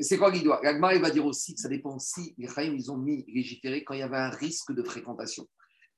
[0.00, 2.90] C'est quoi l'idée L'Agmara, il va dire aussi que ça dépend si les Chaïm, ils
[2.90, 5.46] ont mis légiféré quand il y avait un risque de fréquentation.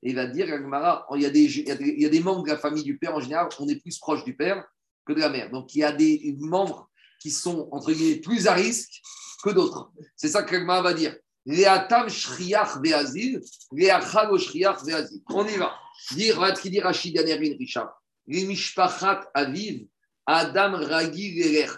[0.03, 2.51] Et il va dire, l'Agmara, il y, a des, il, y a des, membres de
[2.51, 4.65] la famille du père, en général, on est plus proche du père
[5.07, 5.51] que de la mère.
[5.51, 6.91] Donc, il y a des membres
[7.21, 9.01] qui sont, entre guillemets, plus à risque
[9.43, 9.93] que d'autres.
[10.17, 11.17] C'est ça que va dire.
[11.49, 13.41] Léatam shriach ve'azil,
[13.73, 15.23] léachal o shriach ve'azil.
[15.31, 15.73] On y va.
[16.13, 17.91] Dire, regarde ce dit Rachid Danerin, Richard.
[18.27, 19.87] Les mishpachat aviv,
[20.27, 21.71] Adam ragi lerer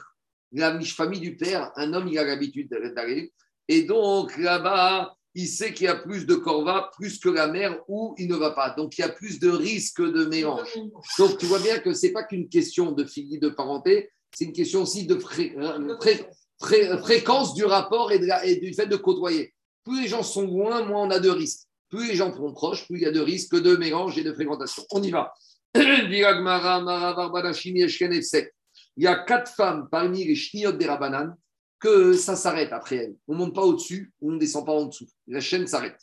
[0.52, 3.32] la famille du père, un homme, il a l'habitude d'aller.
[3.68, 7.78] Et donc, là-bas, il sait qu'il y a plus de corva, plus que la mère,
[7.86, 8.70] où il ne va pas.
[8.70, 10.68] Donc, il y a plus de risque de mélange.
[11.18, 14.46] Donc, tu vois bien que ce n'est pas qu'une question de fille de parenté, c'est
[14.46, 16.26] une question aussi de euh, fré-
[16.60, 19.54] fré- fréquence du rapport et du fait de côtoyer.
[19.84, 21.66] Plus les gens sont loin, moins on a de risques.
[21.88, 24.32] Plus les gens sont proches, plus il y a de risques de mélange et de
[24.32, 24.84] fréquentation.
[24.90, 25.32] On y va.
[28.12, 28.54] Efsek.
[28.96, 31.34] Il y a quatre femmes parmi les chniot des Rabanan
[31.80, 33.16] que ça s'arrête après elle.
[33.26, 35.08] On ne monte pas au-dessus, on ne descend pas en dessous.
[35.26, 35.98] La chaîne s'arrête.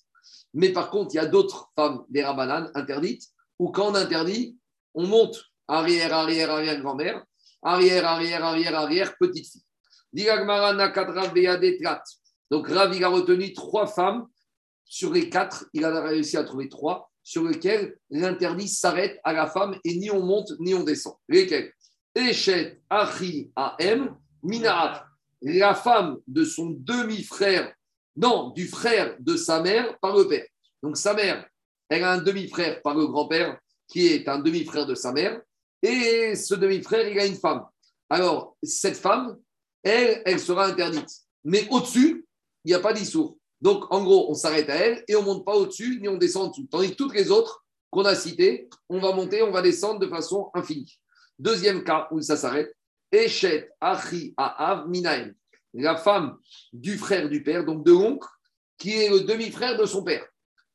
[0.54, 4.58] Mais par contre, il y a d'autres femmes des rabananes interdites où quand on interdit,
[4.94, 7.24] on monte arrière, arrière, arrière, grand-mère,
[7.62, 9.62] arrière, arrière, arrière, arrière, petite fille.
[12.50, 14.28] Donc Rav, il a retenu trois femmes
[14.86, 19.48] sur les quatre, il a réussi à trouver trois sur lesquelles l'interdit s'arrête à la
[19.48, 21.16] femme et ni on monte ni on descend.
[21.28, 21.74] Lesquelles?
[22.16, 25.06] Echet Achi Am Minaat.
[25.42, 27.74] La femme de son demi-frère,
[28.16, 30.46] non, du frère de sa mère par le père.
[30.82, 31.46] Donc sa mère,
[31.90, 35.42] elle a un demi-frère par le grand-père qui est un demi-frère de sa mère.
[35.82, 37.66] Et ce demi-frère, il a une femme.
[38.10, 39.38] Alors, cette femme,
[39.84, 41.10] elle, elle sera interdite.
[41.44, 42.26] Mais au-dessus,
[42.68, 43.38] il n'y a pas d'issour.
[43.62, 46.18] Donc, en gros, on s'arrête à elle et on ne monte pas au-dessus ni on
[46.18, 46.68] descend en dessous.
[46.70, 50.08] Tandis que toutes les autres qu'on a citées, on va monter, on va descendre de
[50.08, 51.00] façon infinie.
[51.40, 52.76] Deuxième cas où ça s'arrête,
[53.10, 55.34] Echet Achi Aav Minaem.
[55.76, 56.38] La femme
[56.74, 58.28] du frère du père, donc de l'oncle,
[58.78, 60.28] qui est le demi-frère de son père.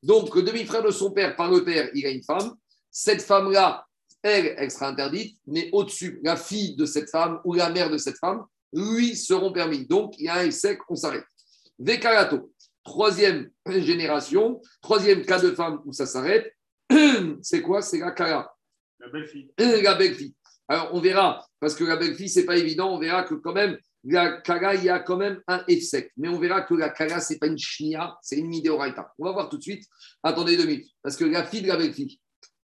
[0.03, 2.55] Donc, le demi-frère de son père, par le père, il a une femme.
[2.91, 3.87] Cette femme-là,
[4.23, 7.99] elle, elle sera interdite, mais au-dessus, la fille de cette femme ou la mère de
[7.99, 9.87] cette femme, lui, seront permis.
[9.87, 11.25] Donc, il y a un sec, on s'arrête.
[11.83, 12.53] Vekarato,
[12.85, 16.55] troisième génération, troisième cas de femme où ça s'arrête,
[17.43, 17.83] c'est quoi?
[17.83, 18.55] C'est la Kara,
[19.01, 19.53] La belle-fille.
[19.59, 20.35] la belle-fille.
[20.69, 23.77] Alors, on verra, parce que la belle-fille, c'est pas évident, on verra que quand même,
[24.05, 26.13] la Kara, il y a quand même un sec.
[26.17, 29.13] Mais on verra que la Kara, c'est pas une Shnia, c'est une Midéoraita.
[29.19, 29.85] On va voir tout de suite.
[30.23, 30.91] Attendez deux minutes.
[31.03, 32.21] Parce que la fille de la belle-fille,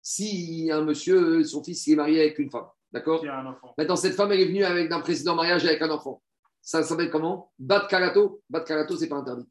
[0.01, 3.21] si un monsieur, son fils, il est marié avec une femme, d'accord?
[3.21, 3.73] Qui a un enfant.
[3.77, 6.21] Maintenant, cette femme, elle est venue avec un précédent mariage avec un enfant.
[6.65, 7.51] Ça s'appelle comment?
[7.59, 8.41] Bat Karato.
[8.49, 9.45] Bat Karato, c'est pas interdit.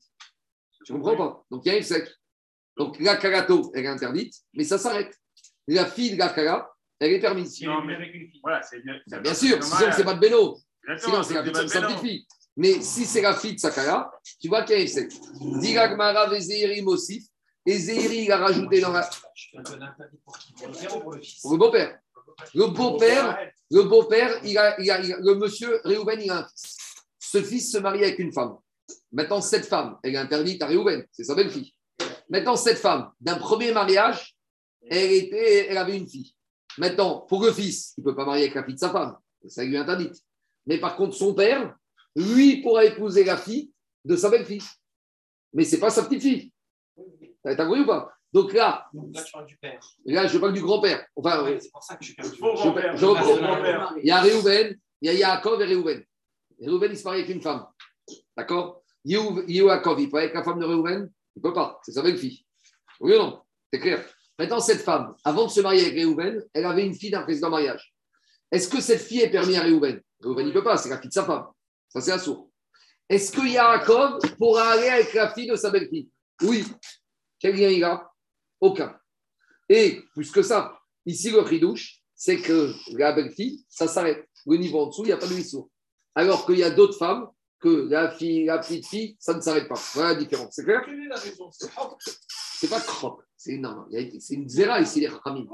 [0.84, 1.44] Tu comprends pas?
[1.50, 2.08] Donc, il y a une sec.
[2.76, 5.14] Donc, la Karato, elle est interdite, mais ça s'arrête.
[5.68, 7.60] La fille de la Kara, elle est permise.
[7.62, 7.96] Non, mais
[8.42, 8.94] voilà, c'est bien.
[9.20, 10.56] Bien sûr, sinon, c'est pas de béno.
[10.98, 12.26] Sinon, c'est la petite petite, sa petite fille.
[12.56, 14.10] Mais si c'est la fille de Sakara,
[14.40, 15.12] tu vois qu'il y a une sec.
[15.60, 17.24] Diragmara Vezeirim Osif.
[17.64, 19.08] Et Zéhiri, il a rajouté dans la.
[21.42, 21.98] Pour le beau-père.
[22.54, 23.38] Le beau-père,
[23.70, 26.76] le beau-père, il a, il a- il a- le monsieur Réhouven, il a un fils.
[27.32, 28.58] Ce fils se marie avec une femme.
[29.10, 31.72] Maintenant, cette femme, elle est interdite à Réhouven, c'est sa belle-fille.
[32.28, 34.36] Maintenant, cette femme, d'un premier mariage,
[34.90, 36.34] elle, était, elle avait une fille.
[36.76, 39.16] Maintenant, pour le fils, il ne peut pas marier avec la fille de sa femme,
[39.48, 40.14] ça lui est interdite.
[40.66, 41.74] Mais par contre, son père,
[42.14, 43.72] lui, pourra épouser la fille
[44.04, 44.62] de sa belle-fille.
[45.54, 46.52] Mais ce n'est pas sa petite-fille.
[47.42, 48.12] T'as t'as compris ou pas?
[48.30, 49.80] Donc là, Là, tu parles du père.
[50.04, 51.06] là, je parle du grand-père.
[51.16, 52.36] Enfin, Ouais, c'est pour ça que je reprends.
[52.36, 53.94] Faux grand-père.
[54.02, 56.04] Il y a Réhouven, il y a Yaakov et Réhouven.
[56.62, 57.66] Réhouven, il se marie avec une femme.
[58.36, 58.82] D'accord?
[59.04, 61.80] Il peut avec la femme de Réhouven Il ne peut pas.
[61.82, 62.44] C'est sa belle-fille.
[63.00, 63.42] Oui ou non
[63.72, 64.04] C'est clair.
[64.38, 67.50] Maintenant, cette femme, avant de se marier avec Réhouven, elle avait une fille d'un précédent
[67.50, 67.94] mariage.
[68.50, 70.76] Est-ce que cette fille est permise à Réhouven Réhouven, il ne peut pas.
[70.76, 71.46] C'est la fille de sa femme.
[71.88, 72.50] Ça, c'est un sourd.
[73.08, 76.08] Est-ce que Yaakov pourra aller avec la fille de sa belle-fille
[76.42, 76.64] Oui.
[77.38, 78.10] Quel lien il a?
[78.60, 78.96] Aucun.
[79.68, 84.28] Et plus que ça, ici, le ridouche, c'est que la belle-fille, ça s'arrête.
[84.46, 85.71] Le niveau en dessous, il n'y a pas de ruisseau.
[86.14, 87.28] Alors qu'il y a d'autres femmes
[87.60, 89.80] que la fille, la petite fille, ça ne s'arrête pas.
[89.94, 90.54] Voilà la différence.
[90.54, 90.84] C'est clair?
[92.58, 93.22] C'est pas croc.
[93.36, 95.46] C'est une zéra ici, les Khamim.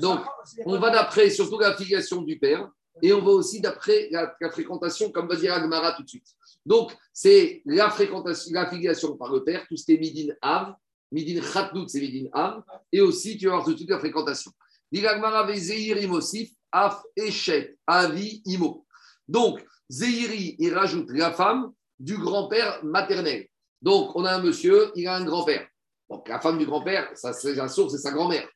[0.00, 0.20] Donc,
[0.64, 2.70] On va d'après surtout la filiation du père
[3.02, 6.26] et on va aussi d'après la, la fréquentation, comme va dire Agmara tout de suite.
[6.64, 10.74] Donc, c'est la fréquentation, la filiation par le père, tout ce qui est Midin Av,
[11.12, 12.62] Midin Khatnout, c'est Midin Av,
[12.92, 14.52] et aussi tu vas voir tout de suite la fréquentation.
[14.90, 18.86] Dit Agmara Vezeir Imosif, Af Echet, Avi Imo.
[19.28, 23.46] Donc, Zeiri, il rajoute la femme du grand-père maternel.
[23.82, 25.66] Donc, on a un monsieur, il a un grand-père.
[26.08, 28.48] Donc, la femme du grand-père, ça, c'est la source, c'est sa grand-mère.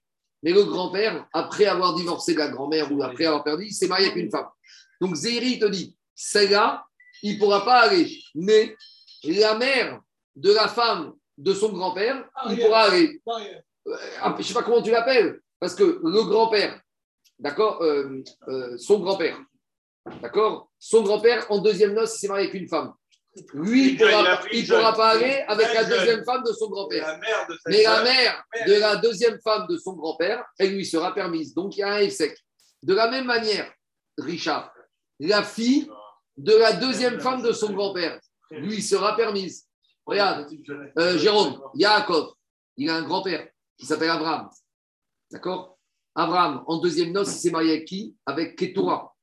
[0.43, 3.89] Mais le grand-père, après avoir divorcé de la grand-mère ou après avoir perdu, il s'est
[3.89, 4.47] marié avec une femme.
[5.01, 6.85] Donc Zéri il te dit, celle-là,
[7.23, 8.11] il ne pourra pas aller.
[8.35, 8.77] Mais
[9.25, 10.01] la mère
[10.37, 13.21] de la femme de son grand-père, il pourra aller.
[13.27, 16.81] Euh, je ne sais pas comment tu l'appelles, parce que le grand-père,
[17.39, 19.39] d'accord, euh, euh, son grand-père,
[20.21, 22.93] d'accord, son grand-père, en deuxième noce, il s'est marié avec une femme.
[23.55, 24.79] Lui, il ne pourra, pas- pris il jeune.
[24.79, 27.21] pourra pas aller avec la deuxième femme de son grand-père.
[27.67, 31.55] Mais la mère de la deuxième femme de son grand-père, elle lui sera permise.
[31.55, 32.37] Donc il y a un sec.
[32.83, 33.73] De la même manière,
[34.19, 34.73] Richard,
[35.21, 35.89] la fille
[36.37, 38.19] de la deuxième femme de son grand-père
[38.51, 39.67] lui sera permise.
[40.07, 40.49] Regarde,
[40.99, 42.33] euh, Jérôme, Yaakov,
[42.77, 44.49] il a un grand-père qui s'appelle Abraham.
[45.31, 45.77] D'accord?
[46.15, 48.17] Abraham, en deuxième noce, il s'est marié avec qui?
[48.27, 49.15] Avec Ketura.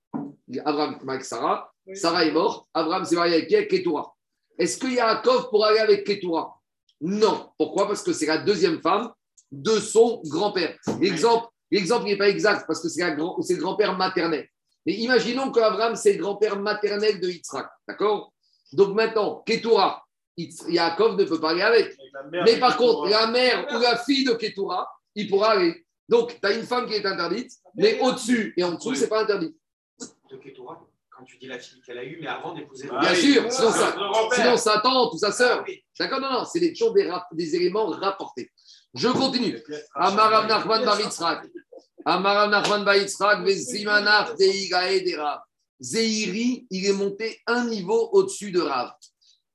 [0.64, 1.72] Abraham avec Sarah.
[1.94, 2.68] Sarah est morte.
[2.74, 4.14] Abraham s'est marié avec qui Avec Ketura.
[4.58, 6.60] Est-ce que Yaakov pourra aller avec Ketura
[7.02, 7.50] Non.
[7.58, 7.88] Pourquoi?
[7.88, 9.12] Parce que c'est la deuxième femme
[9.52, 10.78] de son grand-père.
[11.00, 14.48] L'exemple, l'exemple n'est pas exact parce que c'est, grand- c'est le grand-père maternel.
[14.86, 17.68] Mais imaginons qu'Abraham, c'est le grand-père maternel de Yitzhak.
[17.88, 18.32] D'accord?
[18.74, 20.04] Donc maintenant, Ketura,
[20.38, 21.98] Yaakov ne peut pas aller avec.
[22.32, 25.86] Mais par contre, la mère ou la fille de Ketura, il pourra aller.
[26.08, 28.98] Donc, tu as une femme qui est interdite, mais au-dessus et en dessous, Oui.
[28.98, 29.56] c'est pas interdit.
[30.44, 30.52] De
[31.18, 33.22] quand tu dis la fille qu'elle a eue, mais avant d'épouser Ah Bien oui.
[33.34, 33.96] sûr, sinon, C'est ça,
[34.36, 35.60] sinon sa tante ou sa sœur.
[35.62, 35.82] Ah oui.
[35.98, 38.52] D'accord Non, non, c'est des- toujours des, des éléments rapportés.
[38.94, 39.58] Je continue.
[39.94, 41.48] Amarav Nachman Bar Yitzhak.
[42.04, 45.40] Amarav Nachman Bar Yitzhak, Vezimanach Deigae de Rav.
[45.80, 48.92] Zeiri, il est monté un niveau au-dessus de Rav.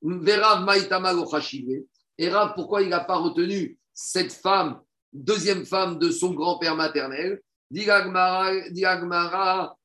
[0.02, 1.82] Verav Maïtama lo Chashive.
[2.16, 4.80] Et Rav, pourquoi il n'a pas retenu cette femme,
[5.12, 7.40] deuxième femme de son grand-père maternel?
[7.70, 9.76] Diagmara,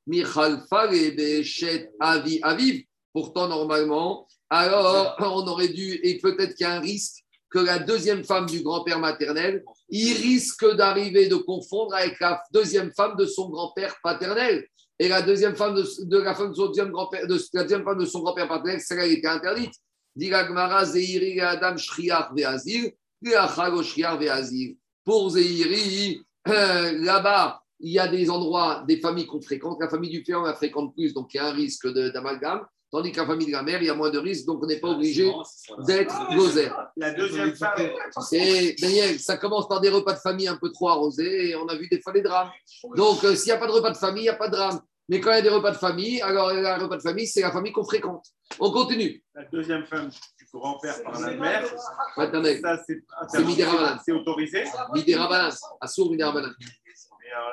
[1.99, 2.83] Avi, Aviv.
[3.13, 7.79] Pourtant, normalement, alors on aurait dû, et peut-être qu'il y a un risque que la
[7.79, 13.25] deuxième femme du grand-père maternel, il risque d'arriver de confondre avec la deuxième femme de
[13.25, 14.67] son grand-père paternel.
[14.99, 17.97] Et la deuxième femme de, la femme de son deuxième grand-père, de la deuxième femme
[17.97, 19.73] de son grand-père paternel, celle-là elle était interdite.
[21.41, 21.75] Adam
[24.17, 24.75] Ve'azir.
[25.03, 29.77] Pour Zeiri, euh, là-bas, il y a des endroits, des familles qu'on fréquente.
[29.79, 32.65] La famille du père, on la fréquente plus, donc il y a un risque d'amalgame.
[32.91, 34.67] Tandis que la famille de la mère, il y a moins de risques, donc on
[34.67, 35.29] n'est pas obligé
[35.85, 36.71] d'être gozer.
[36.95, 37.89] La deuxième femme.
[38.21, 41.67] C'est Daniel, ça commence par des repas de famille un peu trop arrosés et on
[41.67, 42.51] a vu des fois des drames.
[42.95, 44.53] Donc, euh, s'il n'y a pas de repas de famille, il n'y a pas de
[44.53, 44.79] drame.
[45.09, 47.41] Mais quand il y a des repas de famille, alors un repas de famille, c'est
[47.41, 48.25] la famille qu'on fréquente.
[48.59, 49.23] On continue.
[49.33, 51.67] La deuxième femme du grand-père par la mère.
[52.15, 52.81] Ça,
[54.05, 54.63] c'est autorisé.
[54.93, 55.51] Midirabanan.
[55.81, 56.53] Assour Midirabanan.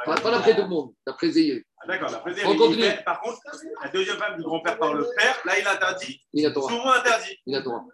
[0.07, 1.63] Mais, euh, Pas, pas d'après tout le monde, d'après Zéhir.
[1.79, 2.83] Ah, D'accord, il continue.
[2.83, 3.39] fait- Par contre,
[3.83, 6.21] la deuxième femme du grand-père par le père, là, il interdit.
[6.33, 6.69] Minatora.
[6.71, 7.37] Souvent interdit.
[7.47, 7.85] Minatora.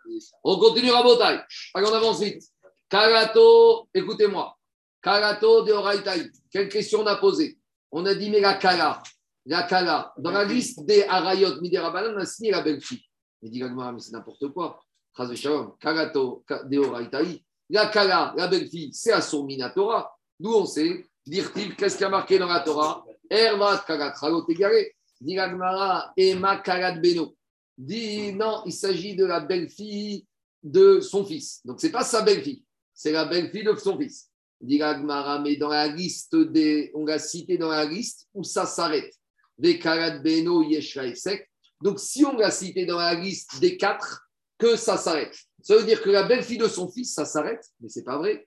[0.44, 1.40] On continue à Botaï.
[1.74, 2.42] Allez, on avance vite.
[2.88, 4.54] Karato, écoutez-moi.
[5.02, 6.30] Karato de Oraitaï.
[6.50, 7.58] Quelle question on a posée
[7.90, 9.02] On a dit, mais la Kala,
[9.46, 13.02] la Kala, dans la liste des Arayot Midirabanan, on a signé la belle-fille.
[13.42, 14.80] Il dit, mais c'est n'importe quoi.
[15.80, 17.42] Karato de Oraitaï.
[17.70, 20.14] La Kala, la belle-fille, c'est à son Minatora.
[20.40, 23.84] D'où on sait, dire-t-il, qu'est-ce qui a marqué dans la Torah Ervat
[25.20, 27.34] Gagmara, Ema Karat Beno.
[27.76, 30.26] Dit, non, il s'agit de la belle-fille
[30.62, 31.60] de son fils.
[31.64, 32.64] Donc, ce n'est pas sa belle-fille,
[32.94, 34.30] c'est la belle-fille de son fils.
[34.60, 34.80] Dit
[35.42, 36.90] mais dans la liste des.
[36.94, 39.14] On l'a cité dans la liste où ça s'arrête.
[39.56, 41.48] Des Karat Beno, Sek.
[41.80, 45.36] Donc, si on l'a cité dans la liste des quatre, que ça s'arrête.
[45.62, 48.44] Ça veut dire que la belle-fille de son fils, ça s'arrête, mais c'est pas vrai.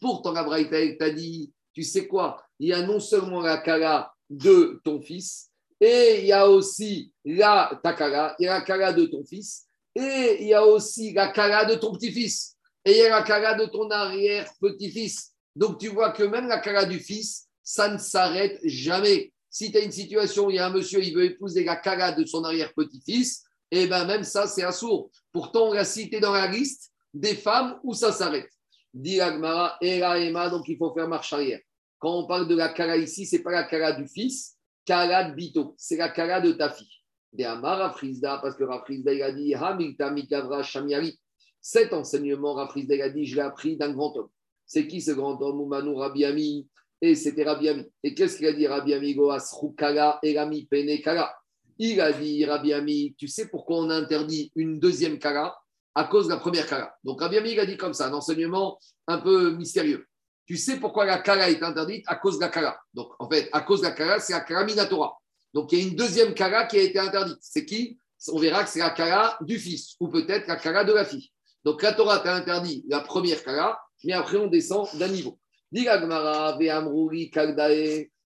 [0.00, 2.42] Pourtant, la t'a dit, tu sais quoi?
[2.58, 5.50] Il y a non seulement la Kala de ton fils,
[5.80, 9.24] et il y a aussi la ta Kala, il y a la Kala de ton
[9.24, 13.10] fils, et il y a aussi la Kala de ton petit-fils, et il y a
[13.10, 15.32] la Kala de ton arrière-petit-fils.
[15.54, 19.32] Donc, tu vois que même la Kala du fils, ça ne s'arrête jamais.
[19.50, 22.12] Si tu as une situation il y a un monsieur, il veut épouser la Kala
[22.12, 25.10] de son arrière-petit-fils, et bien même ça, c'est un sourd.
[25.32, 28.50] Pourtant, on l'a cité dans la liste des femmes où ça s'arrête.
[28.94, 31.60] Dit Agmara, Era Ema, donc il faut faire marche arrière.
[31.98, 35.24] Quand on parle de la Kala ici, ce n'est pas la Kala du fils, Kala
[35.24, 36.86] de Bito, c'est la Kala de ta fille.
[37.32, 41.18] Des Rafrizda, parce que Rafrizda, il a dit Hamilta Mikavra Shamiari.
[41.60, 44.30] Cet enseignement, Rafrizda, il a dit Je l'ai appris d'un grand homme.
[44.64, 45.60] C'est qui ce grand homme?
[45.60, 46.68] Oumanu Rabbi Ami
[47.02, 47.84] Et c'était Rabbi Ami.
[48.02, 51.34] Et qu'est-ce qu'il a dit Rabbi Ami Goas Kala Elami Pene Kala
[51.78, 55.56] Il a dit Rabbi Ami, tu sais pourquoi on a interdit une deuxième Kala
[55.94, 56.94] à cause de la première Kala.
[57.04, 60.04] Donc Rabbi Ami, il a dit comme ça, un enseignement un peu mystérieux.
[60.46, 62.04] Tu sais pourquoi la Kala est interdite?
[62.08, 62.80] À cause de la Kala.
[62.94, 65.16] Donc en fait, à cause de la Kala, c'est la Kala Minatora.
[65.54, 67.38] Donc il y a une deuxième Kala qui a été interdite.
[67.40, 67.98] C'est qui?
[68.28, 71.30] On verra que c'est la Kala du fils ou peut-être la Kala de la fille.
[71.64, 75.38] Donc la Torah t'a interdit la première Kala, mais après on descend d'un niveau.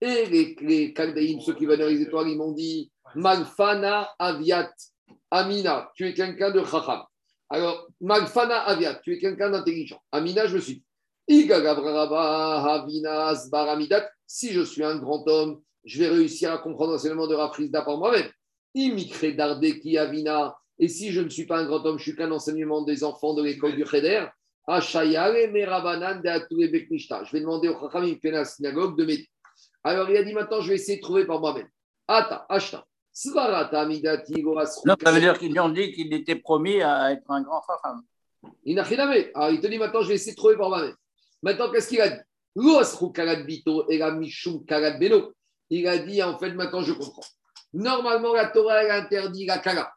[0.02, 4.72] Et les, les Kaldaïm, ceux qui dans les étoiles, ils m'ont dit Malfana Aviat
[5.30, 7.02] Amina, tu es quelqu'un de Chacham.
[7.48, 10.00] Alors, Malfana Aviat, tu es quelqu'un d'intelligent.
[10.12, 10.82] Amina, je suis.
[11.28, 11.46] Si
[14.52, 18.28] je suis un grand homme, je vais réussir à comprendre l'enseignement de Rafrizda par moi-même.
[18.74, 20.56] Dardeki Avina.
[20.78, 23.34] Et si je ne suis pas un grand homme, je suis qu'un enseignement des enfants
[23.34, 24.26] de l'école du Cheder.
[24.68, 25.02] Je
[27.32, 29.28] vais demander au Chachamim qui la synagogue de m'aider.
[29.82, 31.68] Alors il a dit maintenant, je vais essayer de trouver par moi-même.
[32.06, 32.84] Ata, Ashta.
[33.12, 38.02] Ça veut dire qu'ils lui ont dit qu'il était promis à être un grand femme.
[38.64, 39.08] Il n'a rien.
[39.34, 40.94] Alors il te dit maintenant, je vais essayer de trouver par moi-même.
[41.42, 42.20] Maintenant, qu'est-ce qu'il a dit?
[45.72, 47.22] Il a dit, en fait, maintenant je comprends.
[47.72, 49.92] Normalement, la Torah, interdit la kala.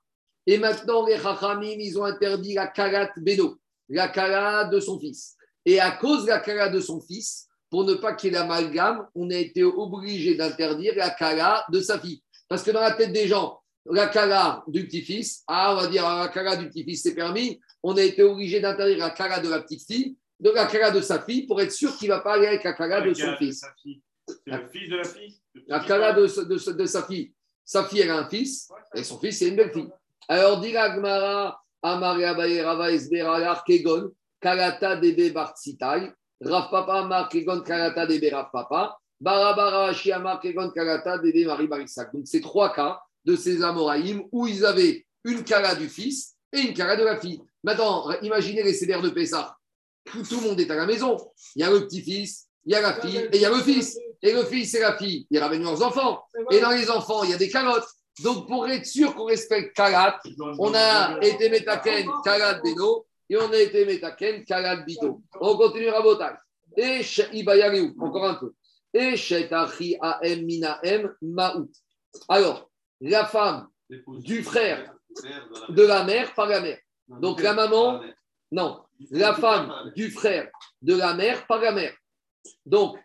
[0.46, 3.58] Et maintenant, les chachamim, ils ont interdit la karat beno,
[3.90, 5.36] la kala de son fils.
[5.66, 8.40] Et à cause de la kala de son fils, pour ne pas qu'il y ait
[8.40, 12.22] l'amalgame, on a été obligé d'interdire la kala de sa fille.
[12.54, 16.04] Parce que dans la tête des gens, la kala du petit-fils, ah, on va dire
[16.08, 17.60] la kala du petit-fils, c'est permis.
[17.82, 21.02] On a été obligé d'interdire la kala de la petite fille, de la kala de
[21.02, 23.36] sa fille, pour être sûr qu'il ne va pas aller avec la kala de son
[23.38, 23.62] fils.
[23.62, 24.04] sa fille.
[24.28, 25.36] C'est le fils de la fille?
[25.56, 27.34] Le La kala de, de- de sa fille.
[27.66, 29.90] Sa fille, elle a un fils, et son fils, c'est une belle fille.
[30.28, 37.30] Alors, dit la Gemara, Amare Abaye Rava Esbera Kegon, Kalata Debe Bartsitai, Rav Papa Amar
[37.30, 39.94] Kegon Kalata Debe Rav Papa, Barabara
[40.42, 42.14] Kegon Kalata Debe Marie Barissak.
[42.14, 46.60] Donc, c'est trois cas de ces Amoraïm où ils avaient une kala du fils et
[46.60, 47.42] une kala de la fille.
[47.64, 49.56] Maintenant, imaginez les CDR de Pessah.
[50.04, 51.18] Tout, tout le monde est à la maison.
[51.56, 53.64] Il y a le petit-fils, il y a la fille et il y a le
[53.64, 53.98] fils.
[54.22, 56.26] Et le fils et la fille, ils ramènent leurs enfants.
[56.52, 57.88] Et dans les enfants, il y a des calottes.
[58.22, 60.20] Donc, pour être sûr qu'on respecte Kalat,
[60.60, 65.22] on a été Metaken Kalat Beno et on a été Metaken Kalat Bito.
[65.40, 66.36] On continue à Botaï.
[66.76, 67.02] Et
[67.32, 68.54] Ibayariou, encore un peu.
[72.30, 72.70] Alors,
[73.02, 74.94] la femme du frère
[75.70, 76.80] de la mère par la mère.
[77.08, 78.02] Donc, la maman,
[78.52, 80.50] non, la femme du frère
[80.82, 81.96] de la mère par la mère.
[82.66, 82.98] Donc,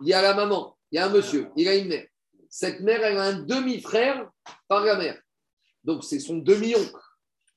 [0.00, 2.06] il y a la maman, il y a un monsieur, il a une mère.
[2.50, 4.28] Cette mère, elle a un demi-frère
[4.68, 5.20] par la mère.
[5.84, 7.00] Donc, c'est son demi-oncle.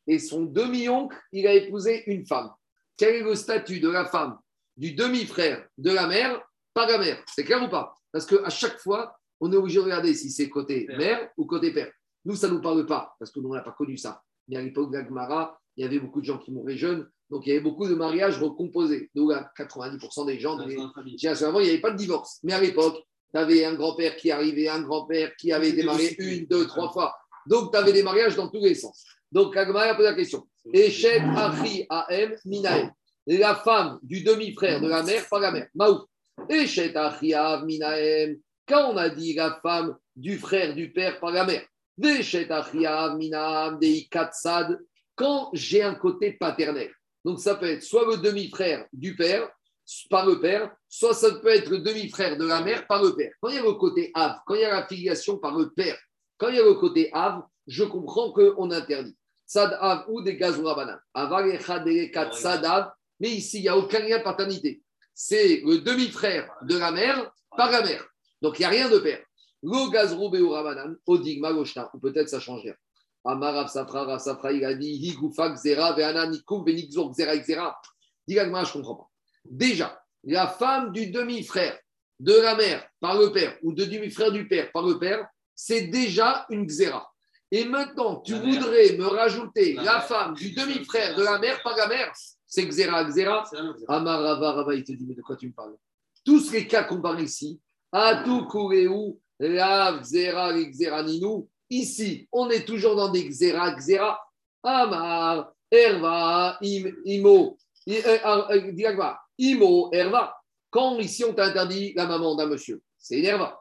[0.05, 2.51] Et son demi-oncle, il a épousé une femme.
[2.97, 4.37] Quel est le statut de la femme
[4.75, 6.41] du demi-frère de la mère
[6.85, 7.93] la mère C'est clair ou pas?
[8.11, 11.71] Parce qu'à chaque fois, on est obligé de regarder si c'est côté mère ou côté
[11.71, 11.91] père.
[12.25, 14.21] Nous, ça ne nous parle pas, parce que nous, on n'a pas connu ça.
[14.47, 17.49] Mais à l'époque d'Agmara, il y avait beaucoup de gens qui mouraient jeunes, donc il
[17.49, 19.09] y avait beaucoup de mariages recomposés.
[19.15, 20.57] Donc, là, 90% des gens,
[21.15, 22.39] générations avant, il n'y avait pas de divorce.
[22.43, 23.01] Mais à l'époque,
[23.31, 26.91] tu avais un grand-père qui arrivait, un grand-père qui avait été marié une, deux, trois
[26.91, 27.15] fois.
[27.45, 29.05] Donc, tu avais des mariages dans tous les sens.
[29.31, 30.45] Donc, Agmara pose la question.
[30.73, 32.91] Echet Achi Aem Minaem.
[33.27, 35.67] La femme du demi-frère de la mère par la mère.
[35.75, 35.99] Maou.
[38.67, 41.65] Quand on a dit la femme du frère du père par la mère.
[45.15, 46.91] Quand j'ai un côté paternel.
[47.25, 49.49] Donc, ça peut être soit le demi-frère du père
[50.09, 53.31] par le père, soit ça peut être le demi-frère de la mère par le père.
[53.41, 55.71] Quand il y a le côté Av, quand il y a la filiation par le
[55.71, 55.97] père,
[56.37, 59.17] quand il y a le côté Av, je comprends qu'on interdit.
[59.45, 60.39] Sad Av ou des
[62.31, 64.81] Sad Av, mais ici, il n'y a aucun lien paternité.
[65.21, 68.07] C'est le demi-frère de la mère par la mère.
[68.41, 69.21] Donc, il n'y a rien de père.
[69.61, 72.75] Lo gazrou beurabanan, odigma goshna, ou peut-être ça change rien.
[73.25, 77.77] Amar Rav Safra, Rav Safra, il a dit Higufa Xera, Veana Nikum, Benixor Xera, Xera.
[78.25, 79.09] Dis je ne comprends pas.
[79.43, 81.77] Déjà, la femme du demi-frère
[82.21, 85.87] de la mère par le père ou de demi-frère du père par le père, c'est
[85.87, 87.11] déjà une xéra.
[87.51, 91.87] Et maintenant, tu voudrais me rajouter la, femme du demi-frère de la mère par la
[91.87, 92.13] mère,
[92.49, 93.43] c'est xéra, xéra.
[93.87, 95.75] Amarava, Rava, il te dit, mais de quoi tu me parles?
[96.25, 102.49] Tous les cas qu'on parle ici, Atu Kureu, la xéra, les xéra ninou, ici, on
[102.49, 104.19] est toujours dans des xéra, xéra.
[104.63, 110.35] Amar, Erva, Im, Imo, Diagma, Imo, Erva.
[110.69, 113.57] Quand ici on t'a interdit la maman d'un monsieur, c'est Erva.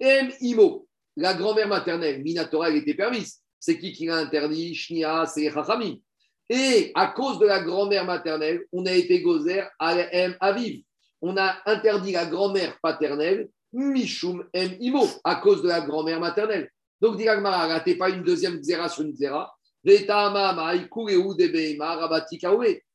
[0.00, 3.40] M, Imo, la grand-mère maternelle, Minatora, elle était permise.
[3.60, 4.74] C'est qui qui l'a interdit?
[4.74, 5.96] Shnia, c'est Chachamim.
[6.48, 10.82] Et à cause de la grand-mère maternelle, on a été gozer à M, Aviv.
[11.22, 16.70] On a interdit la grand-mère paternelle, Mishum M, Imo, à cause de la grand-mère maternelle.
[17.00, 19.54] Donc, Diagma, ratez pas une deuxième xéra sur une xéra.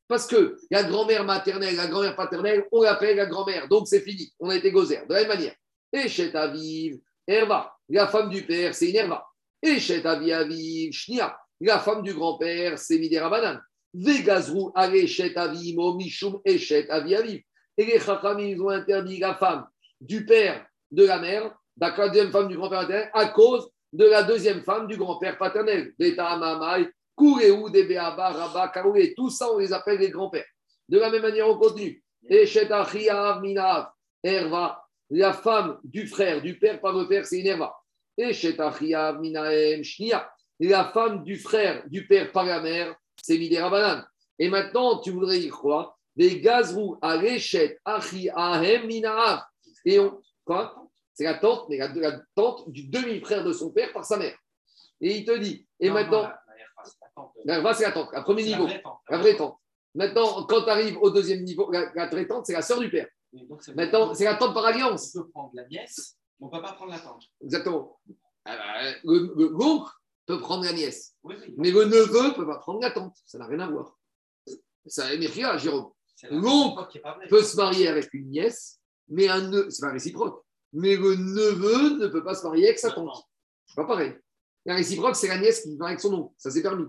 [0.07, 3.67] Parce que la grand-mère maternelle, la grand-mère paternelle, on l'appelle la grand-mère.
[3.67, 4.33] Donc c'est fini.
[4.39, 5.05] On a été gozer.
[5.07, 5.53] De la même manière.
[5.93, 6.97] Et chez Aviv,
[7.27, 9.23] Herva, la femme du père, c'est une Herva.
[9.61, 11.37] Et chez Aviv, Shnia,
[11.67, 13.59] la femme du grand-père, c'est Midera Banan.
[13.93, 17.41] Vegazrou, Ale, Chet Avimo, Mishum, et Chet Aviv.
[17.77, 19.65] Et les Chachamim, ont interdit la femme
[19.99, 24.23] du père de la mère, la deuxième femme du grand-père paternel, à cause de la
[24.23, 25.93] deuxième femme du grand-père paternel.
[25.97, 30.45] Beta Mamai, Kouréou, Debéaba, Rabba, Karoué, tout ça, on les appelle les grands-pères.
[30.87, 32.03] De la même manière, on continue.
[32.27, 33.89] Et Shetachiav, Minav,
[34.23, 37.73] Erva, la femme du frère, du père par le père, c'est une Erva.
[38.17, 40.29] Et Shetachiav, Minaem, Shnia,
[40.67, 44.03] la femme du frère, du père par la mère, c'est Midera Banan.
[44.37, 45.97] Et maintenant, tu voudrais dire quoi?
[46.15, 49.41] Les gazrou, Arechet, Achi, Ahem, Minav.
[49.85, 50.75] Et on, quoi?
[51.13, 54.37] C'est la tante, mais la, la tante du demi-frère de son père par sa mère.
[55.01, 56.29] Et il te dit, et maintenant.
[57.45, 58.67] La vraie, c'est la tante, la premier niveau,
[59.09, 59.57] la vraie tante.
[59.93, 62.89] Maintenant, quand tu arrives au deuxième niveau, la, la vraie tante, c'est la sœur du
[62.89, 63.07] père.
[63.75, 65.13] Maintenant, c'est la tante par alliance.
[65.15, 67.23] On peut prendre la nièce, mais on ne peut pas prendre la tante.
[67.43, 67.99] Exactement.
[68.45, 69.91] Ah bah, le- le- L'oncle
[70.29, 71.55] peut prendre la nièce, Oui, oui.
[71.57, 73.17] mais le neveu ne peut pas prendre la tante.
[73.25, 73.97] Ça n'a rien à voir.
[74.85, 75.91] Ça a rien, Jérôme.
[76.29, 80.43] L'oncle est peut se marier avec une nièce, Mais un neveu, c'est pas réciproque.
[80.71, 83.23] Mais le neveu ne peut pas se marier avec sa tante.
[83.65, 84.13] C'est pas pareil.
[84.65, 86.33] La réciproque, c'est la nièce qui va avec son oncle.
[86.37, 86.85] Ça c'est permis.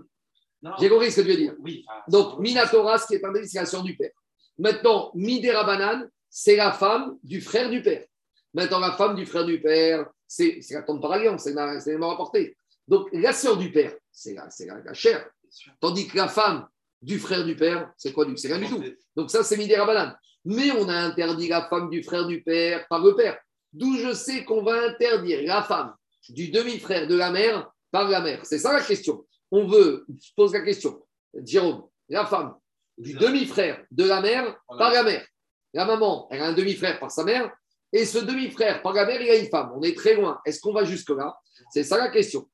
[0.79, 1.55] J'ai compris ce que tu veux dire.
[1.61, 1.83] Oui.
[1.87, 4.11] enfin, Donc, Minatora, ce qui est interdit, c'est la sœur du père.
[4.59, 8.05] Maintenant, Midera Banane, c'est la femme du frère du père.
[8.53, 12.55] Maintenant, la femme du frère du père, c'est la tante par alliance, c'est mort rapportée.
[12.87, 15.29] Donc, la sœur du père, c'est la, c'est la, la chair.
[15.79, 16.67] Tandis que la femme
[17.01, 18.83] du frère du père, c'est quoi du C'est rien du tout.
[19.15, 20.17] Donc, ça, c'est Midera Banane.
[20.45, 23.37] Mais on a interdit la femme du frère du père par le père.
[23.73, 25.93] D'où je sais qu'on va interdire la femme
[26.29, 28.45] du demi-frère de la mère par la mère.
[28.45, 29.25] C'est ça la question.
[29.51, 31.01] On veut, je pose la question.
[31.43, 32.55] Jérôme, la femme
[32.97, 35.25] du demi-frère de la mère par la mère.
[35.73, 37.49] La maman, elle a un demi-frère par sa mère,
[37.93, 39.71] et ce demi-frère par la mère, il a une femme.
[39.75, 40.39] On est très loin.
[40.45, 41.37] Est-ce qu'on va jusque-là?
[41.71, 42.49] C'est ça la question.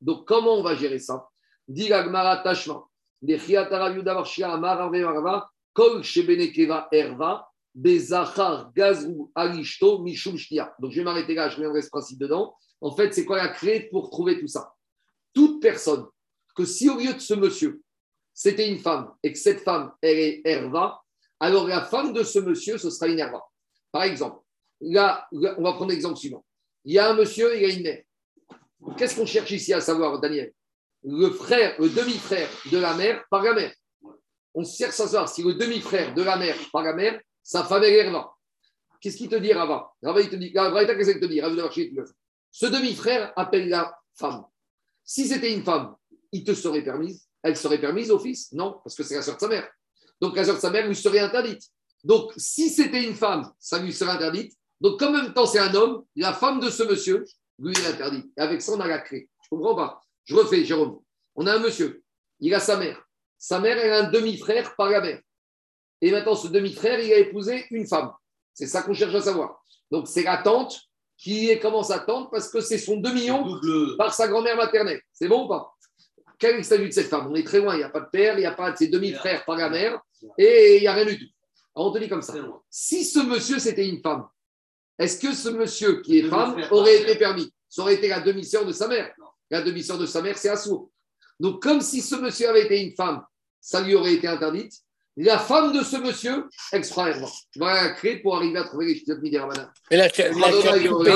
[0.00, 1.28] Donc, comment on va gérer ça?
[1.66, 2.84] Dit Tashma.
[3.22, 3.46] Donc, je
[10.96, 12.54] vais m'arrêter là, je reviendrai ce principe dedans.
[12.80, 14.74] En fait, c'est quoi la clé pour trouver tout ça?
[15.32, 16.06] Toute personne
[16.54, 17.80] que si au lieu de ce monsieur,
[18.34, 21.00] c'était une femme et que cette femme, elle est Herva,
[21.40, 23.42] alors la femme de ce monsieur, ce sera une Herva.
[23.92, 24.42] Par exemple,
[24.80, 26.44] là, on va prendre l'exemple suivant.
[26.84, 28.02] Il y a un monsieur, il a une mère.
[28.96, 30.52] Qu'est-ce qu'on cherche ici à savoir, Daniel?
[31.04, 33.74] Le frère, le demi-frère de la mère par la mère.
[34.54, 37.84] On cherche à savoir si le demi-frère de la mère par la mère, sa femme
[37.84, 38.32] est Herva.
[39.00, 39.92] Qu'est-ce qu'il te dit, Rava?
[40.02, 41.98] Rava, il te dit, Rava, qu'est-ce qu'il Rava te dit,
[42.50, 44.44] Ce demi-frère appelle la femme.
[45.04, 45.94] Si c'était une femme,
[46.32, 47.28] il te serait permise.
[47.42, 48.52] Elle serait permise au fils?
[48.52, 49.68] Non, parce que c'est la soeur de sa mère.
[50.20, 51.62] Donc la soeur de sa mère lui serait interdite.
[52.02, 54.52] Donc si c'était une femme, ça lui serait interdite.
[54.80, 57.24] Donc en même temps c'est un homme, la femme de ce monsieur
[57.58, 58.26] lui est interdite.
[58.36, 59.28] Et avec ça on a la clé.
[59.42, 60.00] Je comprends pas.
[60.24, 61.00] Je refais, Jérôme.
[61.34, 62.02] On a un monsieur,
[62.40, 63.02] il a sa mère.
[63.38, 65.20] Sa mère, elle a un demi-frère par la mère.
[66.00, 68.12] Et maintenant ce demi-frère, il a épousé une femme.
[68.54, 69.62] C'est ça qu'on cherche à savoir.
[69.90, 70.80] Donc c'est la tante
[71.16, 72.30] qui est comment sa tante?
[72.30, 75.00] Parce que c'est son demi-oncle par sa grand-mère maternelle.
[75.12, 75.74] C'est bon ou pas?
[76.38, 77.26] Quel est le statut de cette femme?
[77.28, 78.76] On est très loin, il n'y a pas de père, il n'y a pas de
[78.76, 80.00] ses demi-frères par la mère,
[80.38, 81.34] et il n'y a rien du tout.
[81.74, 82.34] Alors, on te dit comme ça.
[82.70, 84.28] Si ce monsieur, c'était une femme,
[84.98, 87.52] est-ce que ce monsieur qui est femme aurait été permis?
[87.68, 89.12] Ça aurait été la demi-sœur de sa mère.
[89.50, 90.90] La demi-sœur de sa mère, c'est Assour.
[91.38, 93.22] Donc, comme si ce monsieur avait été une femme,
[93.60, 94.72] ça lui aurait été interdite.
[95.16, 96.44] La femme de ce monsieur.
[97.56, 99.66] Voilà la clé pour arriver à trouver les chiottes midi Ramadan.
[99.90, 101.10] Mais là, tu as, coupé.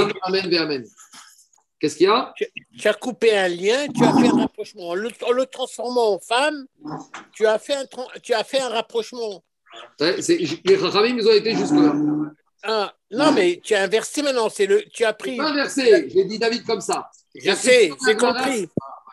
[1.78, 2.32] Qu'est-ce qu'il y a?
[2.78, 4.88] Tu as coupé un lien, tu as fait un rapprochement.
[4.90, 6.66] En le, en le transformant en femme,
[7.32, 7.84] tu as fait un,
[8.22, 9.42] tu as fait un rapprochement.
[9.98, 11.94] Les Rachamim, ils ont été jusque-là.
[12.62, 14.48] Ah, non, mais tu as inversé maintenant.
[14.48, 15.36] C'est le, tu as pris.
[15.36, 16.08] Pas inversé.
[16.12, 17.10] J'ai dit David comme ça.
[17.34, 18.68] Je sais, j'ai compris.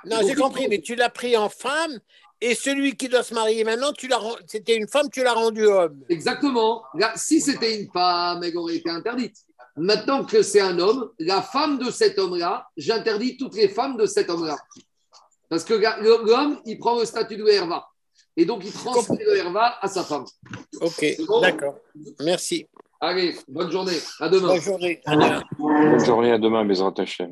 [0.06, 2.00] Non, j'ai compris, mais tu l'as pris en femme
[2.42, 5.66] et celui qui doit se marier maintenant, tu l'as, c'était une femme, tu l'as rendu
[5.66, 6.02] homme.
[6.08, 6.84] Exactement.
[6.94, 9.36] Là, si c'était une femme, elle aurait été interdite.
[9.76, 14.06] Maintenant que c'est un homme, la femme de cet homme-là, j'interdis toutes les femmes de
[14.06, 14.58] cet homme-là.
[15.50, 17.88] Parce que l'homme, il prend le statut de Herva.
[18.38, 20.26] Et donc, il transmet le Herva à sa femme.
[20.80, 21.42] Ok, bon?
[21.42, 21.76] d'accord.
[22.22, 22.68] Merci.
[23.02, 23.98] Allez, bonne journée.
[24.20, 24.48] À demain.
[24.50, 25.02] Bonne journée.
[25.58, 26.32] Bonne journée.
[26.32, 27.30] À demain, mes rattachés.